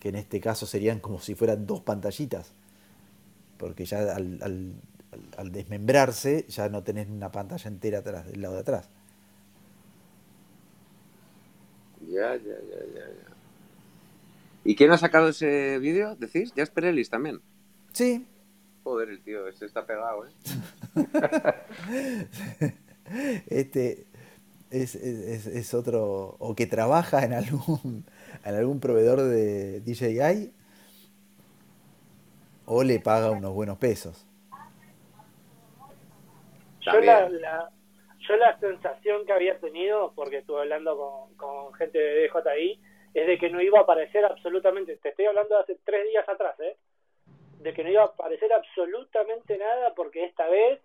[0.00, 2.52] que en este caso serían como si fueran dos pantallitas.
[3.58, 4.74] Porque ya al, al-
[5.12, 8.88] al- al desmembrarse ya no tenés una pantalla entera atrás, del lado de atrás.
[12.00, 13.35] Ya, ya, ya, ya, ya.
[14.66, 16.16] ¿Y quién ha sacado ese vídeo?
[16.16, 16.52] ¿Decís?
[16.56, 17.40] Jasper Ellis también.
[17.92, 18.26] Sí,
[18.82, 20.30] Joder, el tío, este está pegado, ¿eh?
[23.48, 24.06] este
[24.70, 28.04] es, es- es otro, o que trabaja en algún,
[28.44, 30.52] en algún proveedor de DJI,
[32.66, 34.24] o le paga unos buenos pesos.
[36.80, 37.28] Yo la-
[38.28, 42.80] yo la sensación que había tenido, porque estuve hablando con, con gente de DJI,
[43.20, 46.28] es de que no iba a aparecer absolutamente, te estoy hablando de hace tres días
[46.28, 46.76] atrás, ¿eh?
[47.60, 50.80] de que no iba a aparecer absolutamente nada porque esta vez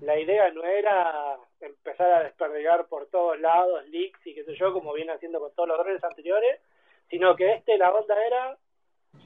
[0.00, 4.72] la idea no era empezar a desperdigar por todos lados leaks y qué sé yo,
[4.72, 6.60] como viene haciendo con todos los drones anteriores,
[7.10, 8.56] sino que este la onda era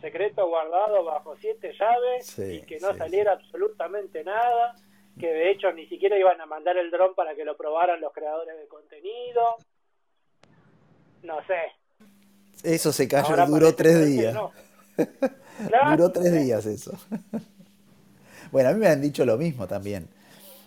[0.01, 4.74] secreto guardado bajo siete llaves Sí, y que no sí, saliera absolutamente nada,
[5.18, 8.12] que de hecho ni siquiera iban a mandar el dron para que lo probaran los
[8.12, 9.57] creadores de contenido.
[11.22, 11.80] No sé.
[12.63, 14.35] Eso se cayó, Ahora duró tres días.
[14.35, 14.53] no.
[15.69, 16.93] Claro, Duró tres días eso.
[18.53, 20.09] Bueno, a mí me han dicho lo mismo también.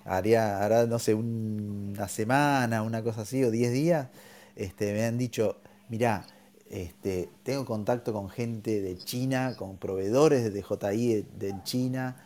[0.06, 4.10] Haría, hará, no sé, un- una semana, una cosa así, o diez días,
[4.56, 5.58] este, me han dicho,
[5.90, 6.26] mirá,
[6.70, 12.18] este, tengo contacto con gente de China, con proveedores de DJI de, de China,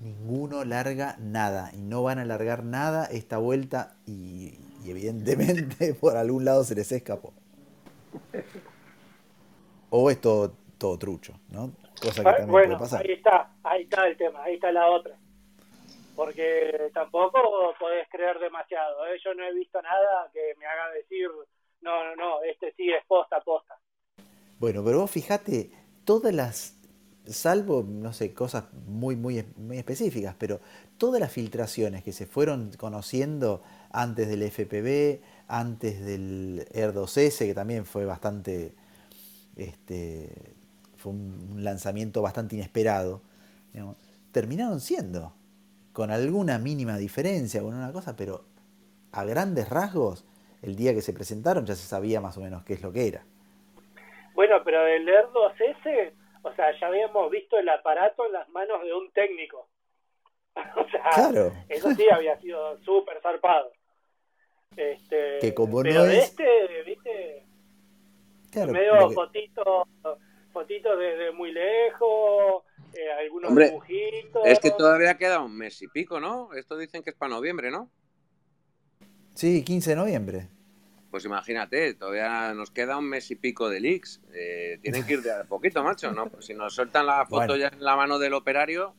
[0.00, 4.54] ninguno larga nada, y no van a largar nada esta vuelta, y,
[4.84, 7.34] y evidentemente por algún lado se les escapó.
[9.90, 11.72] O es todo, todo trucho, ¿no?
[12.00, 13.02] Cosa que también Bueno, puede pasar.
[13.02, 15.16] ahí está, ahí está el tema, ahí está la otra.
[16.16, 19.06] Porque tampoco podés creer demasiado.
[19.06, 19.18] ¿eh?
[19.24, 21.28] Yo no he visto nada que me haga decir,
[21.80, 23.78] no, no, no, este sí es posta, posta.
[24.58, 25.70] Bueno, pero vos fijate,
[26.04, 26.76] todas las,
[27.26, 30.60] salvo, no sé, cosas muy, muy, muy específicas, pero
[30.98, 37.54] todas las filtraciones que se fueron conociendo antes del FPV, antes del Air 2S, que
[37.54, 38.74] también fue bastante,
[39.56, 40.54] este,
[40.96, 43.22] fue un lanzamiento bastante inesperado,
[43.72, 43.96] digamos,
[44.32, 45.32] terminaron siendo,
[45.92, 48.44] con alguna mínima diferencia, con una cosa, pero
[49.12, 50.24] a grandes rasgos,
[50.62, 53.08] el día que se presentaron ya se sabía más o menos qué es lo que
[53.08, 53.24] era.
[54.34, 58.82] Bueno, pero del Air 2S, o sea, ya habíamos visto el aparato en las manos
[58.84, 59.68] de un técnico.
[60.76, 61.52] o sea, Claro.
[61.68, 63.70] eso sí había sido súper zarpado.
[64.76, 67.44] Este, Que como pero no es- este, viste,
[68.50, 69.88] Claro, medio que- fotitos
[70.52, 74.42] fotitos desde muy lejos, eh, algunos Hombre, dibujitos.
[74.44, 76.52] Es que todavía queda un mes y pico, ¿no?
[76.54, 77.88] Esto dicen que es para noviembre, ¿no?
[79.34, 80.48] Sí, 15 de noviembre.
[81.12, 84.20] Pues imagínate, todavía nos queda un mes y pico de leaks.
[84.32, 86.28] Eh, tienen que ir de a poquito, macho, ¿no?
[86.28, 87.56] Pues si nos sueltan la foto Bueno.
[87.56, 88.94] ya en la mano del operario,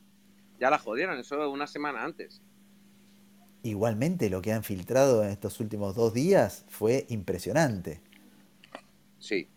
[0.58, 2.40] ya la jodieron, eso una semana antes.
[3.62, 8.00] Igualmente lo que han filtrado en estos últimos dos días fue impresionante.
[9.22, 9.48] Sí.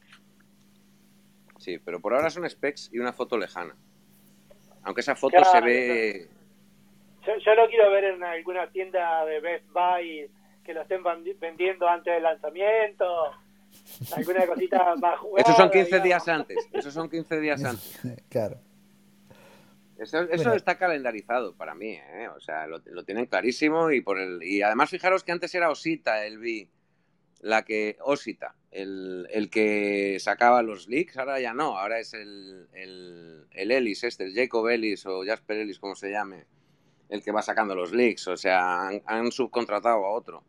[1.58, 3.76] Sí, pero por ahora son specs y una foto lejana.
[4.84, 6.30] Aunque esa foto Claro, se ve...
[7.26, 10.30] Yo, yo lo quiero ver en alguna tienda de Best Buy
[10.64, 11.02] que lo estén
[11.40, 13.06] vendiendo antes del lanzamiento.
[14.16, 15.42] Alguna cosita más jugada.
[15.44, 16.04] Esos son 15 digamos.
[16.04, 16.70] días antes.
[16.72, 18.02] Esos son 15 días antes.
[18.30, 18.58] claro.
[19.98, 20.54] Eso, eso Bueno.
[20.56, 22.28] está calendarizado para mí, ¿eh?
[22.36, 25.70] O sea, lo, lo tienen clarísimo y por el y además fijaros que antes era
[25.70, 26.68] Osita el B
[27.42, 32.68] la que Osita, el, el que sacaba los leaks, ahora ya no, ahora es el,
[32.74, 36.46] el, el Ellis, este, el Jacob Ellis o Jasper Ellis, como se llame,
[37.10, 40.44] el que va sacando los leaks, o sea, han, han subcontratado a otro.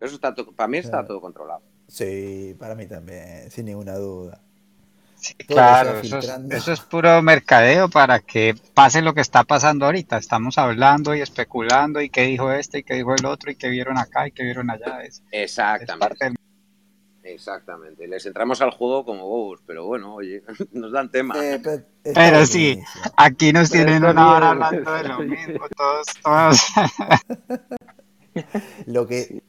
[0.00, 1.62] Eso está para mí está todo controlado.
[1.86, 4.42] Sí, para mí también, sin ninguna duda.
[5.20, 6.56] Sí, claro, eso es, filtrando.
[6.56, 10.16] eso es puro mercadeo para que pase lo que está pasando ahorita.
[10.16, 13.68] Estamos hablando y especulando y qué dijo este y qué dijo el otro y qué
[13.68, 15.02] vieron acá y qué vieron allá.
[15.02, 16.40] Es, Exactamente,
[17.22, 18.08] exactamente.
[18.08, 20.42] Les entramos al juego como bobos, pero bueno, oye,
[20.72, 21.34] nos dan tema.
[21.38, 21.60] Eh,
[22.14, 22.80] pero sí,
[23.18, 26.66] aquí nos Pero tienen una hora hablando de lo mismo, todos, todos.
[28.86, 29.39] Lo que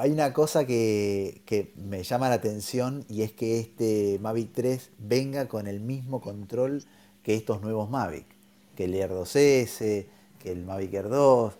[0.00, 4.92] hay una cosa que, que me llama la atención y es que este Mavic 3
[4.98, 6.84] venga con el mismo control
[7.22, 8.24] que estos nuevos Mavic,
[8.76, 10.06] que el Air 2S,
[10.42, 11.54] que el Mavic Air 2,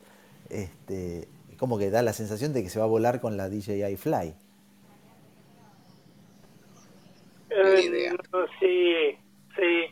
[0.49, 1.29] este,
[1.59, 4.35] como que da la sensación de que se va a volar con la DJI Fly.
[7.51, 8.17] Eh,
[8.59, 9.19] sí,
[9.55, 9.85] sí,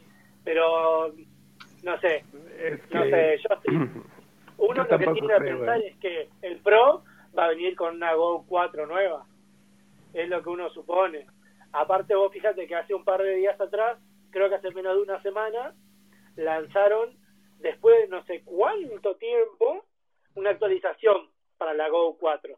[0.43, 1.13] pero
[1.83, 2.25] no sé,
[2.59, 3.73] Es no sé, yo
[4.57, 7.03] uno Yo lo que tiende a pensar es que el Pro
[7.37, 9.27] va a venir con una Go 4 nueva,
[10.13, 11.27] es lo que uno supone.
[11.73, 13.99] Aparte vos fíjate que hace un par de días atrás,
[14.31, 15.75] creo que hace menos de una semana,
[16.37, 17.19] lanzaron,
[17.59, 19.85] después de no sé cuánto tiempo,
[20.35, 22.57] una actualización para la Go 4.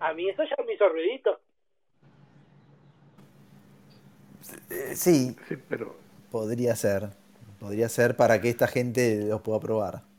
[0.00, 1.40] A mí eso ya me hizo ruidito.
[4.94, 5.94] Sí, Sí, pero,
[6.30, 7.10] podría ser.
[7.58, 10.09] Podría ser para que esta gente los pueda probar.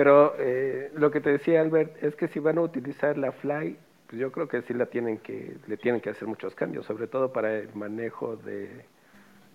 [0.00, 3.76] Pero eh, lo que te decía Albert es que si van a utilizar la Fly,
[4.08, 7.06] pues yo creo que sí la tienen que, le tienen que hacer muchos cambios, sobre
[7.06, 8.86] todo para el manejo de,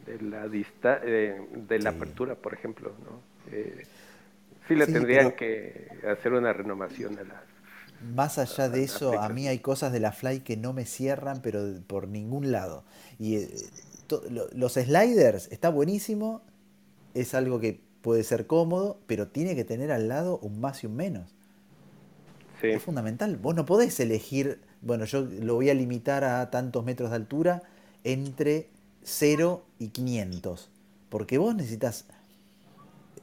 [0.06, 1.92] de la dista eh, de la Sí.
[1.92, 3.22] apertura, por ejemplo, ¿no?
[3.52, 3.86] Eh,
[4.68, 7.44] sí le Sí, tendrían que hacer una renovación a la
[8.02, 11.42] Más allá de eso, a mí hay cosas de la Fly que no me cierran,
[11.42, 12.84] pero por ningún lado.
[13.20, 13.70] Y eh,
[14.08, 16.42] to- lo- los sliders, está buenísimo,
[17.16, 20.86] es algo que puede ser cómodo, pero tiene que tener al lado un más y
[20.86, 21.34] un menos.
[22.62, 22.68] Sí.
[22.68, 23.36] Es fundamental.
[23.38, 27.64] Vos no podés elegir, bueno, yo lo voy a limitar a tantos metros de altura
[28.04, 28.70] entre
[29.02, 30.70] 0 y 500.
[31.10, 32.06] Porque vos necesitas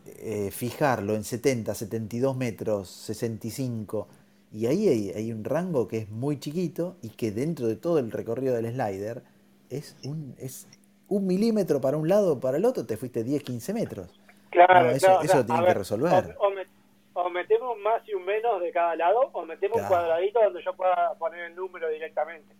[0.04, 4.08] eh, fijarlo en 70, 72 metros, 65.
[4.52, 8.00] Y ahí hay, hay un rango que es muy chiquito y que dentro de todo
[8.00, 9.22] el recorrido del slider
[9.70, 10.66] es un, es
[11.06, 14.21] un milímetro para un lado o para el otro, te fuiste 10, 15 metros.
[14.52, 16.36] Claro, No, eso- claro, o eso sea, tienen a que ver, resolver.
[16.38, 16.68] O, o met-
[17.14, 20.72] o metemos más y un menos de cada lado, o metemos un cuadradito donde yo
[20.74, 22.54] pueda poner el número directamente.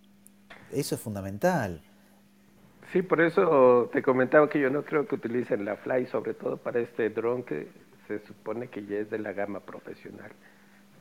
[0.72, 1.80] Eso es fundamental.
[2.92, 6.56] Sí, por eso te comentaba que yo no creo que utilicen la Fly, sobre todo
[6.58, 7.68] para este dron que
[8.06, 10.32] se supone que ya es de la gama profesional.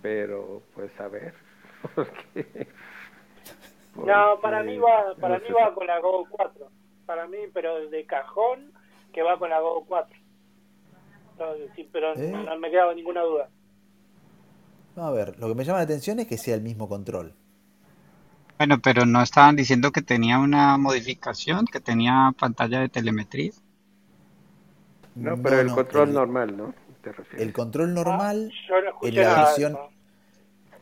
[0.01, 1.33] Pero, pues a ver,
[1.95, 2.67] porque...
[3.95, 5.53] No, para mí va, para no mí sé.
[5.53, 6.67] va con la Go 4.
[7.05, 8.71] Para mí, pero de cajón
[9.11, 10.17] que va con la Go 4.
[11.75, 12.31] Sí, pero ¿Eh?
[12.31, 13.49] no me queda ninguna duda.
[14.95, 17.33] No, a ver, lo que me llama la atención es que sea el mismo control.
[18.57, 23.51] Bueno, pero no estaban diciendo que tenía una modificación, que tenía pantalla de telemetría.
[25.15, 26.73] No, pero el control el- normal, ¿no?
[27.01, 27.47] ¿Te refieres?
[27.47, 29.77] El control normal, Ah, yo no escuché en la versión,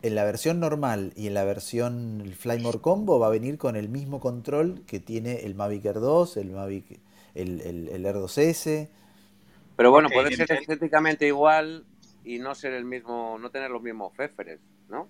[0.02, 3.76] en la versión normal y en la versión el Flymore Combo va a venir con
[3.76, 7.00] el mismo control que tiene el Mavic Air 2, el Mavic,
[7.36, 8.90] el, el, el Air 2S.
[9.80, 10.52] Pero bueno, Ok, puede ser entiendo.
[10.52, 11.88] estéticamente igual
[12.24, 15.10] y no ser el mismo, no tener los mismos féferes, ¿no?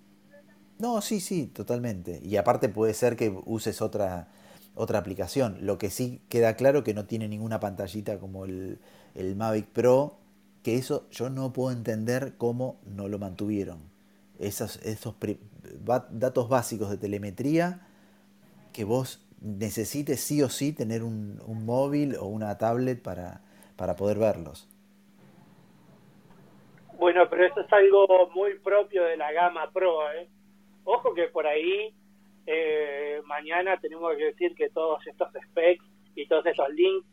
[0.78, 2.22] No, sí, sí, totalmente.
[2.24, 4.30] Y aparte puede ser que uses otra,
[4.76, 5.58] otra aplicación.
[5.62, 8.80] Lo que sí queda claro que no tiene ninguna pantallita como el,
[9.16, 10.18] el Mavic Pro,
[10.64, 13.80] que eso yo no puedo entender cómo no lo mantuvieron.
[14.40, 15.16] Esos, esos
[16.12, 17.82] datos básicos de telemetría
[18.74, 23.42] que vos necesites sí o sí tener un, un móvil o una tablet para,
[23.80, 24.68] para poder verlos.
[26.98, 30.28] Bueno, pero eso es algo muy propio de la gama Pro, ¿eh?
[30.84, 31.96] Ojo que por ahí
[32.46, 35.86] eh, mañana tenemos que decir que todos estos specs
[36.16, 37.08] y todos estos links,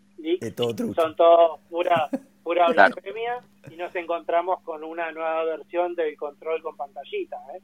[0.57, 2.09] todo son todos pura,
[2.43, 2.95] pura Claro.
[2.97, 3.39] blasfemia
[3.71, 7.61] y nos encontramos con una nueva versión del control con pantallita, ¿eh?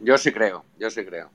[0.00, 1.30] Yo sí creo, yo sí creo.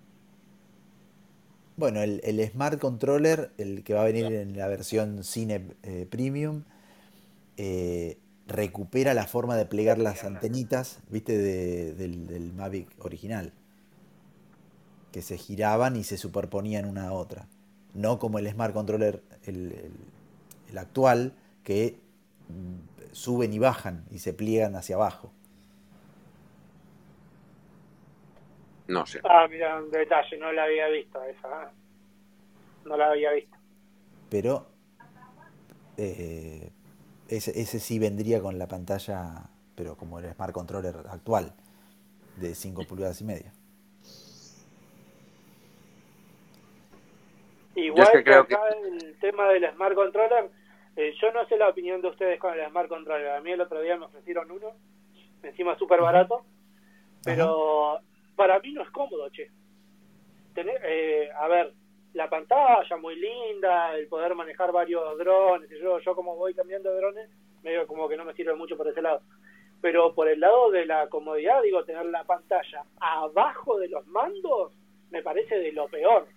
[1.78, 6.08] Bueno, el, el Smart Controller, el que va a venir en la versión Cine eh,
[6.10, 6.64] Premium,
[7.58, 13.52] eh, recupera la forma de plegar las antenitas, viste, de- del, del Mavic original,
[15.12, 17.48] que se giraban y se superponían una a otra.
[17.94, 19.92] No como el Smart Controller, el, el-
[20.72, 21.34] el actual,
[21.64, 21.98] que
[22.50, 25.32] mm, suben y bajan y se pliegan hacia abajo.
[28.88, 29.20] No sé.
[29.24, 31.72] Ah, mira, un detalle, no la había visto esa.
[32.86, 33.58] No la había visto.
[34.30, 34.68] Pero
[35.98, 36.72] eh,
[37.28, 41.54] ese, ese sí vendría con la pantalla, pero como el Smart Controller actual,
[42.38, 43.52] de 5 pulgadas y media.
[47.76, 50.50] Igual es que que, creo acá el tema del Smart Controller,
[50.96, 53.32] eh, yo no sé la opinión de ustedes con el Smart Controller.
[53.32, 54.74] A mí el otro día me ofrecieron uno,
[55.44, 56.46] encima súper barato,
[57.24, 58.00] pero
[58.36, 59.50] para mí no es cómodo, che.
[60.54, 61.74] Tener, eh, a ver,
[62.14, 66.90] la pantalla muy linda, el poder manejar varios drones, y yo, yo como voy cambiando
[66.92, 67.30] de drones,
[67.64, 69.22] medio como que no me sirve mucho por ese lado.
[69.82, 74.72] Pero por el lado de la comodidad, digo, tener la pantalla abajo de los mandos,
[75.12, 76.28] me parece de lo peor.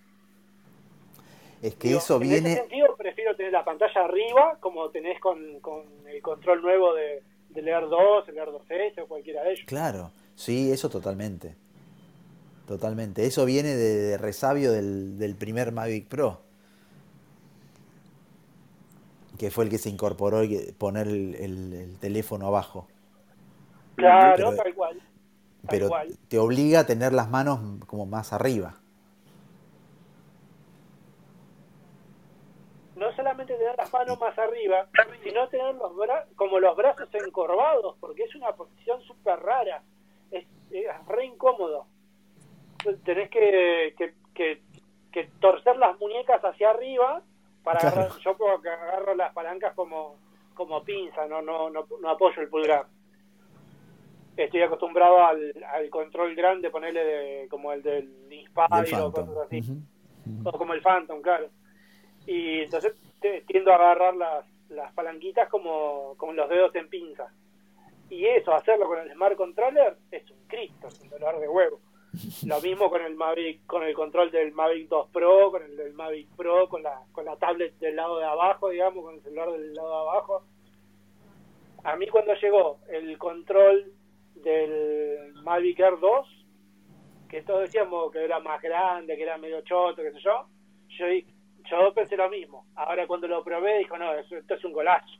[1.61, 5.19] Es que Digo, eso en ese viene, sentido, prefiero tener la pantalla arriba, como tenés
[5.19, 9.51] con, con el control nuevo de, del Air 2, el Air 2S o cualquiera de
[9.53, 9.65] ellos.
[9.65, 11.55] claro, sí, eso totalmente.
[12.69, 13.25] Totalmente.
[13.25, 16.39] Eso viene de, de resabio del, del primer Mavic Pro.
[19.39, 22.87] Que fue el que se incorporó y poner el, el- el teléfono abajo.
[23.95, 24.99] Claro, Pero- tal cual.
[24.99, 26.15] Tal Pero cual.
[26.27, 28.75] te obliga a tener las manos como más arriba.
[32.95, 34.87] No solamente tener las manos más arriba,
[35.23, 39.81] sino tener los bra como los brazos encorvados, porque es una posición súper rara.
[40.29, 41.87] Es, es re incómodo.
[43.03, 44.61] Tenés que, que, que,
[45.11, 47.21] que torcer las muñecas hacia arriba
[47.63, 47.95] para Claro.
[48.01, 48.19] agarrar.
[48.19, 50.15] Yo puedo que agarro las palancas como,
[50.53, 52.85] como pinza, no, no, no, no apoyo el pulgar.
[54.37, 59.61] Estoy acostumbrado al, al control grande, ponerle de, como el del Inspire o cosas así.
[60.45, 61.49] O como el Phantom, claro.
[62.25, 67.33] Y entonces te- tiendo a agarrar las, las palanquitas como con los dedos en pinza.
[68.09, 71.79] Y eso, hacerlo con el Smart Controller, es un Cristo, es un dolor de huevo.
[72.45, 75.93] Lo mismo con el Mavic, con el control del Mavic 2 Pro, con el del
[75.93, 79.51] Mavic Pro, con la, con la tablet del lado de abajo, digamos, con el celular
[79.51, 80.43] del lado de abajo.
[81.83, 83.93] A mí cuando llegó el control
[84.35, 86.45] del Mavic Air 2,
[87.29, 90.47] que todos decíamos que era más grande, que era medio choto, qué sé yo,
[90.89, 91.05] yo,
[91.69, 92.65] yo pensé lo mismo.
[92.75, 95.13] Ahora cuando lo probé, dijo, no, esto es un golazo.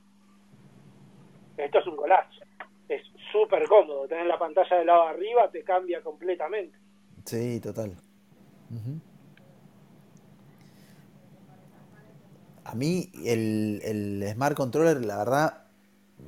[1.55, 2.41] Esto es un golazo.
[2.87, 4.07] Es súper cómodo.
[4.07, 6.78] Tener la pantalla del lado de arriba te cambia completamente.
[7.29, 7.95] Sí, total.
[12.63, 15.63] A mí el, el Smart Controller, la verdad,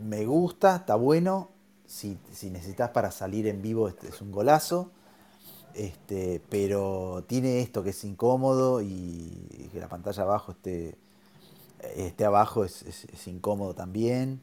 [0.03, 1.49] me gusta, está bueno.
[1.85, 4.91] Si, si necesitas para salir en vivo, este es un golazo.
[5.75, 10.97] Este, pero tiene esto que es incómodo y que la pantalla abajo esté,
[11.95, 14.41] esté abajo es, es- es incómodo también.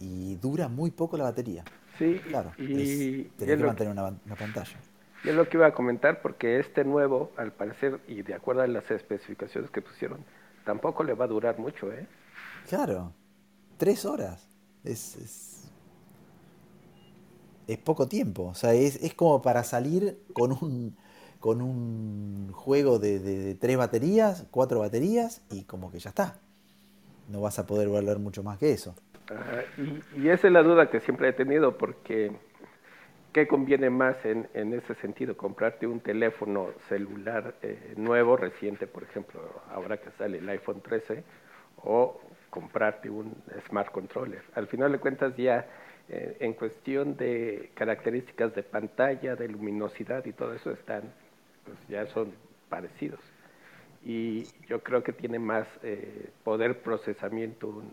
[0.00, 1.68] Y dura muy poco la batería.
[1.98, 4.80] Sí, Claro, y, es, y tenés que mantener una, una pantalla.
[5.24, 8.62] Y es lo que iba a comentar porque este nuevo, al parecer, y de acuerdo
[8.62, 10.24] a las especificaciones que pusieron,
[10.64, 12.06] tampoco le va a durar mucho, ¿eh?
[12.68, 13.12] Claro,
[13.78, 14.48] tres horas.
[14.84, 15.70] Es, es,
[17.66, 18.44] es poco tiempo.
[18.44, 20.96] O sea, es, es como para salir con un,
[21.40, 26.38] con un juego de, de- de tres baterías, cuatro baterías, y como que ya está.
[27.28, 28.94] No vas a poder volver mucho más que eso.
[29.28, 32.32] Ajá, y, y esa es la duda que siempre he tenido, porque
[33.36, 35.36] ¿qué conviene más en, en ese sentido?
[35.36, 39.38] ¿Comprarte un teléfono celular eh, nuevo, reciente, por ejemplo,
[39.70, 41.22] ahora que sale el iPhone 13,
[41.84, 42.18] o
[42.48, 43.34] comprarte un
[43.68, 44.40] Smart Controller?
[44.54, 45.66] Al final de cuentas ya
[46.08, 51.02] eh, en cuestión de características de pantalla, de luminosidad y todo eso están,
[51.66, 52.32] pues ya son
[52.70, 53.20] parecidos.
[54.02, 57.92] Y yo creo que tiene más eh, poder procesamiento un,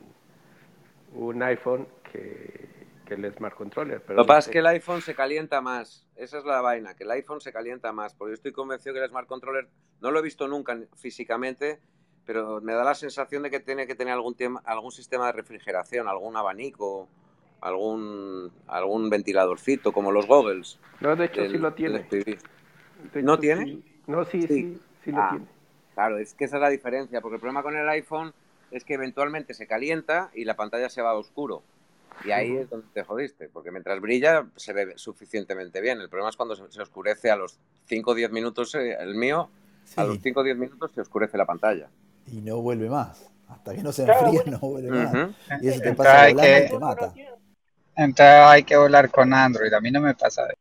[1.21, 4.01] un iPhone que, que el Smart Controller.
[4.01, 6.05] Pero Lo que no pasa es que el iPhone se calienta más.
[6.15, 8.13] Esa es la vaina, que el iPhone se calienta más.
[8.13, 9.67] Porque yo estoy convencido que el Smart Controller,
[10.01, 11.79] no lo he visto nunca físicamente,
[12.25, 15.33] pero me da la sensación de que tiene que tener algún, tema, algún sistema de
[15.33, 17.07] refrigeración, algún abanico,
[17.61, 20.79] algún, algún ventiladorcito, como los goggles.
[21.01, 22.05] No, de hecho sí lo tiene.
[23.15, 23.65] ¿No hecho, tiene?
[23.65, 23.83] sí.
[24.07, 24.47] No, sí, Sí.
[24.47, 25.27] sí, sí lo Ah.
[25.31, 25.45] tiene.
[25.93, 28.33] Claro, es que esa es la diferencia, porque el problema con el iPhone
[28.71, 31.61] es que eventualmente se calienta y la pantalla se va a oscuro.
[32.25, 35.99] Y ahí es donde te jodiste, porque mientras brilla se ve suficientemente bien.
[35.99, 39.15] El problema es cuando se, se oscurece a los 5 o 10 minutos, eh, el
[39.15, 39.49] mío,
[39.97, 41.89] a los Sí, 5 o 10 minutos se oscurece la pantalla.
[42.27, 43.29] y no vuelve más.
[43.49, 45.31] Hasta que no se enfríe, no vuelve más.
[45.61, 47.13] Y eso te pasa volando y que, te mata.
[47.95, 49.73] entonces hay que volar con Android.
[49.73, 50.57] A mí no me pasa eso.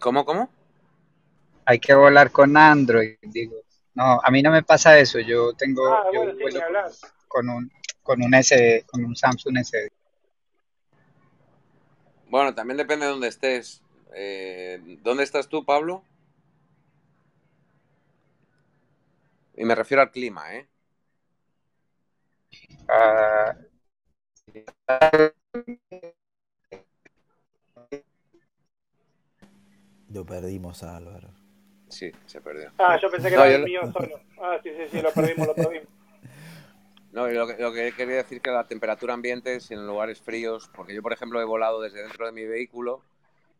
[0.00, 0.50] ¿Cómo, cómo?
[1.64, 3.56] Hay que volar con Android, digo.
[3.94, 5.18] No, a mí no me pasa eso.
[5.20, 6.60] Yo tengo, Ah, yo bueno, sí, ni vuelo
[7.28, 7.70] con un,
[8.04, 9.90] con un S, con un Samsung S.
[12.28, 13.82] Bueno, también depende de dónde estés.
[14.14, 16.04] eh, ¿dónde estás tú, Pablo?
[19.56, 20.68] Y me refiero al clima, ¿eh?
[30.12, 31.28] Lo perdimos a Álvaro.
[31.88, 32.70] Sí, se perdió.
[32.78, 34.20] Ah, yo pensé que No, era el lo- mío solo.
[34.40, 35.88] Ah, sí, sí, sí, lo perdimos, lo perdimos.
[37.14, 40.68] No, lo que, lo que quería decir que la temperatura ambiente, si en lugares fríos,
[40.74, 43.02] porque yo, por ejemplo, he volado desde dentro de mi vehículo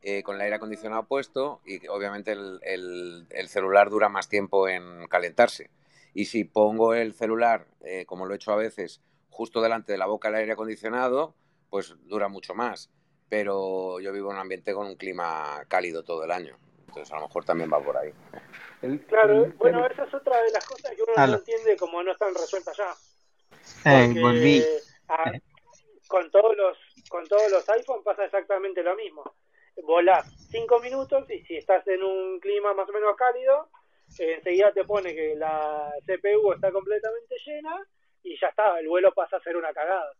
[0.02, 4.68] eh, con el aire acondicionado puesto y obviamente el, el- el celular dura más tiempo
[4.68, 5.70] en calentarse.
[6.14, 9.00] Y si pongo el celular, eh, como lo he hecho a veces,
[9.30, 11.32] justo delante de la boca del aire acondicionado,
[11.70, 12.90] pues dura mucho más.
[13.28, 16.56] Pero yo vivo en un ambiente con un clima cálido todo el año.
[16.88, 18.12] Entonces a lo mejor también va por ahí.
[18.82, 22.02] El- Claro, el bueno, esa es otra de las cosas que uno no entiende como
[22.02, 22.94] no están resueltas ya.
[23.82, 24.64] Porque, volví.
[26.08, 26.78] con todos los
[27.08, 29.22] con todos los iPhone pasa exactamente lo mismo.
[29.82, 33.68] Volás cinco minutos y si estás en un clima más o menos cálido,
[34.18, 37.76] eh, enseguida te pone que la CPU está completamente llena
[38.22, 40.12] y ya está, el vuelo pasa a ser una cagada.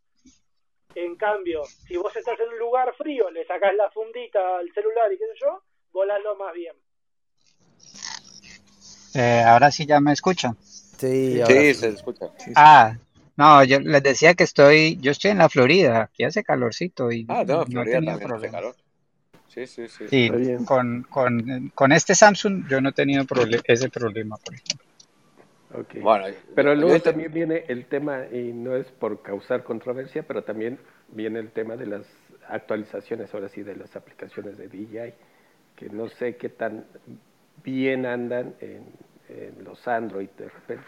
[0.95, 5.13] En cambio, si vos estás en un lugar frío, le sacás la fundita al celular
[5.13, 6.77] y qué sé yo, volalo más bien.
[9.15, 10.57] Eh, ahora sí ya me escuchan.
[10.61, 11.75] Sí, sí.
[11.75, 12.27] se escucha.
[12.55, 12.97] Ah,
[13.37, 17.25] no, yo les decía que estoy, yo estoy en la Florida, aquí hace calorcito y
[17.29, 18.57] Ah, no, no he Florida tenido también hace problema.
[18.57, 18.77] calor.
[19.49, 20.07] Sí, sí, sí.
[20.67, 24.87] Con, con, con este Samsung yo no he tenido proble- ese problema, por ejemplo.
[25.75, 25.95] ok.
[26.03, 30.43] Bueno, Pero luego yo- también viene el tema, y no es por causar controversia, pero
[30.45, 30.79] también
[31.09, 32.07] viene el tema de las
[32.49, 35.15] actualizaciones, ahora sí, de las aplicaciones de DJI,
[35.77, 36.85] que no sé qué tan
[37.65, 38.85] bien andan en,
[39.29, 40.85] en los Android de repente.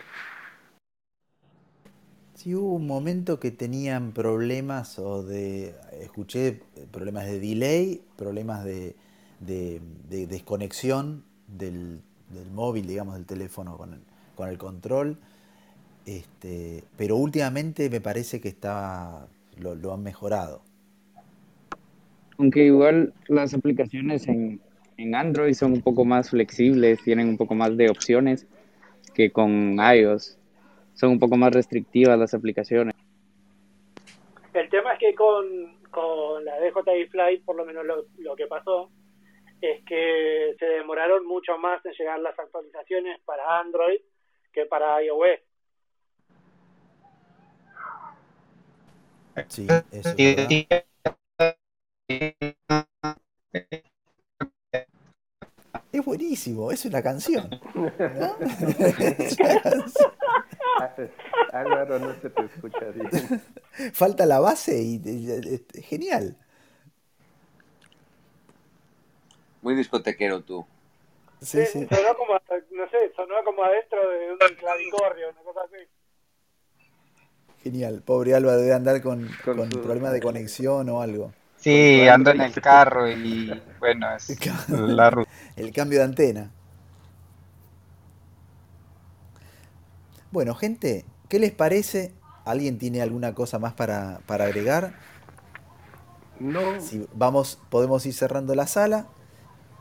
[2.37, 6.61] Sí, hubo un momento que tenían problemas o de, escuché
[6.93, 8.95] problemas de delay, problemas de,
[9.41, 9.81] de-
[10.11, 12.01] de desconexión del,
[12.55, 14.01] móvil, digamos, del teléfono con el,
[14.37, 15.17] con el control.
[16.05, 19.27] Este, pero últimamente me parece que está,
[19.59, 20.61] lo, han mejorado.
[22.37, 24.61] Aunque igual las aplicaciones en
[25.15, 28.47] Android son un poco más flexibles, tienen un poco más de opciones
[29.15, 30.37] que con iOS.
[30.97, 32.95] Son un poco más restrictivas las aplicaciones.
[34.55, 38.47] El tema es que con, con la DJI Flight, por lo menos lo, lo que
[38.47, 38.91] pasó,
[39.61, 44.01] es que se demoraron mucho más en llegar las actualizaciones para Android
[44.53, 45.41] que para iOS.
[49.49, 50.15] Sí, eso
[55.93, 57.51] es buenísimo, es una canción.
[57.75, 57.93] ¿no?
[59.19, 60.13] Es una canción.
[61.53, 63.09] Álvaro, no se te escucha bien.
[63.93, 66.37] Falta la base y y- es es genial.
[69.63, 70.67] Muy discotequero tú.
[71.41, 71.87] Sí, Sí, sí.
[71.95, 75.85] Sonó como, no sé, sonó como adentro de un clavicordio, una cosa así.
[77.63, 78.03] Genial.
[78.05, 81.33] Pobre Alba debe andar con, Con con su- problemas de conexión o algo.
[81.57, 84.39] Sí, ando en el carro y bueno, es
[84.69, 85.31] la ruta.
[85.57, 86.51] El cambio de antena.
[90.31, 92.15] Bueno, gente, ¿qué les parece?
[92.45, 94.99] ¿Alguien tiene alguna cosa más para, para agregar?
[96.41, 99.11] No, Si vamos, podemos ir cerrando la sala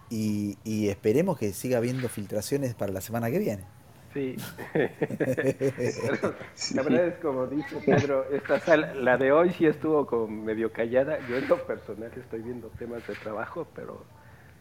[0.09, 3.67] y, y esperemos que siga habiendo filtraciones para la semana que viene.
[4.13, 4.45] sí.
[6.05, 6.35] Pero
[6.69, 10.71] La verdad es como dice Pedro, esta sala, la de hoy sí estuvo como medio
[10.73, 11.19] callada.
[11.21, 14.07] Yo en lo personal estoy viendo temas de trabajo, pero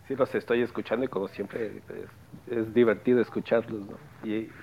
[0.09, 2.11] sí los estoy escuchando y como siempre es,
[2.47, 4.01] es divertido escucharlos, ¿no?
[4.23, 4.55] Y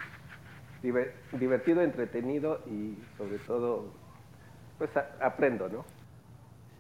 [0.84, 3.86] diver- divertido, entretenido y sobre todo,
[4.78, 5.86] pues a- aprendo, ¿no?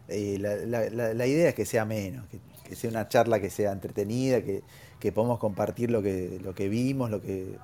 [0.07, 3.39] Eh, la, la- la- la idea es que sea menos, que, que sea una charla
[3.39, 4.63] que sea entretenida, que,
[4.99, 7.55] que podamos compartir lo que, lo que vimos, lo que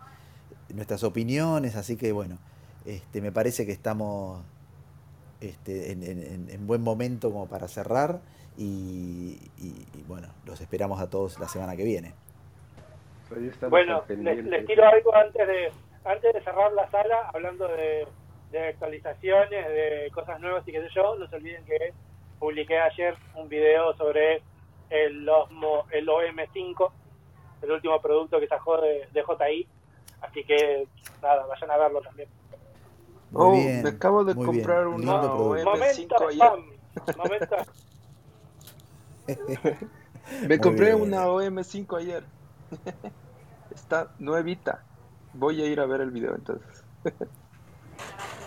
[0.74, 2.38] nuestras opiniones, así que bueno,
[2.86, 4.42] este, me parece que estamos
[5.42, 8.22] este, en, en- en- en buen momento como para cerrar
[8.58, 12.14] y, y- y, bueno, los esperamos a todos la semana que viene.
[13.30, 15.72] Estamos Bueno, les, les tiro algo antes de
[16.08, 18.08] antes de cerrar la sala, hablando de,
[18.52, 21.94] de actualizaciones, de cosas nuevas y qué sé yo, no se olviden que
[22.40, 24.44] publiqué ayer un video sobre
[24.90, 26.92] el, Osmo, el OM5,
[27.64, 29.68] el último producto que sacó de, de JI,
[30.22, 30.88] así que
[31.22, 32.30] nada, vayan a verlo también.
[33.32, 34.86] Muy Oh, bien, me acabo de muy comprar.
[35.64, 36.38] Momento OM5 ayer.
[36.38, 36.80] spam,
[37.16, 37.56] momento
[40.48, 41.02] Me Muy compré bien.
[41.02, 42.24] una OM5 ayer.
[43.70, 44.88] Está nuevita.
[45.38, 46.84] Voy a ir a ver el video entonces.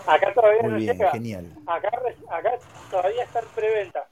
[0.06, 1.10] Acá todavía no Muy bien, llega.
[1.12, 1.56] genial.
[1.66, 1.90] Acá,
[2.90, 4.08] todavía está en preventa.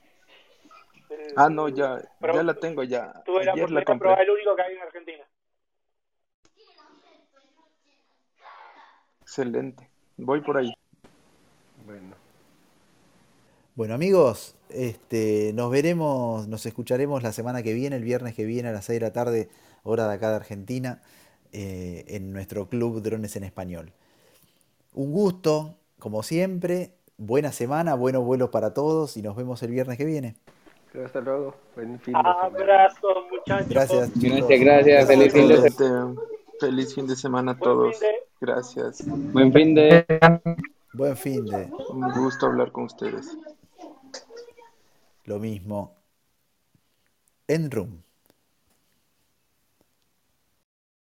[1.11, 3.13] El- Ah, no, ya, Pero ya la tengo ya.
[3.25, 3.99] Tuve la oportunidad de compré.
[4.07, 5.25] probar el único que hay en Argentina.
[9.23, 9.89] Excelente.
[10.17, 10.73] Voy por ahí.
[11.87, 12.15] Bueno,
[13.75, 18.69] Bueno amigos, este, nos veremos, nos escucharemos la semana que viene, el viernes que viene
[18.69, 19.49] a las 6 de la tarde,
[19.85, 21.01] hora de acá de Argentina,
[21.53, 23.93] eh, en nuestro club Drones en Español.
[24.95, 29.99] Un gusto, como siempre, buena semana, buenos vuelos para todos y nos vemos el viernes
[29.99, 30.37] que viene.
[31.05, 31.55] hasta luego.
[31.75, 32.41] Buen fin de semana.
[32.43, 33.69] Abrazos, muchachos.
[33.69, 34.13] Gracias.
[34.15, 34.49] chicos.
[34.49, 35.09] Gracias, gracias.
[35.09, 35.67] Feliz fin de semana.
[35.69, 36.21] Excelente.
[36.61, 37.97] Feliz fin de semana a todos.
[38.41, 39.05] Gracias.
[39.07, 40.05] Buen fin de...
[40.95, 43.37] Buen fin de Un gusto hablar con ustedes.
[45.25, 45.95] lo mismo.
[47.47, 48.03] En room.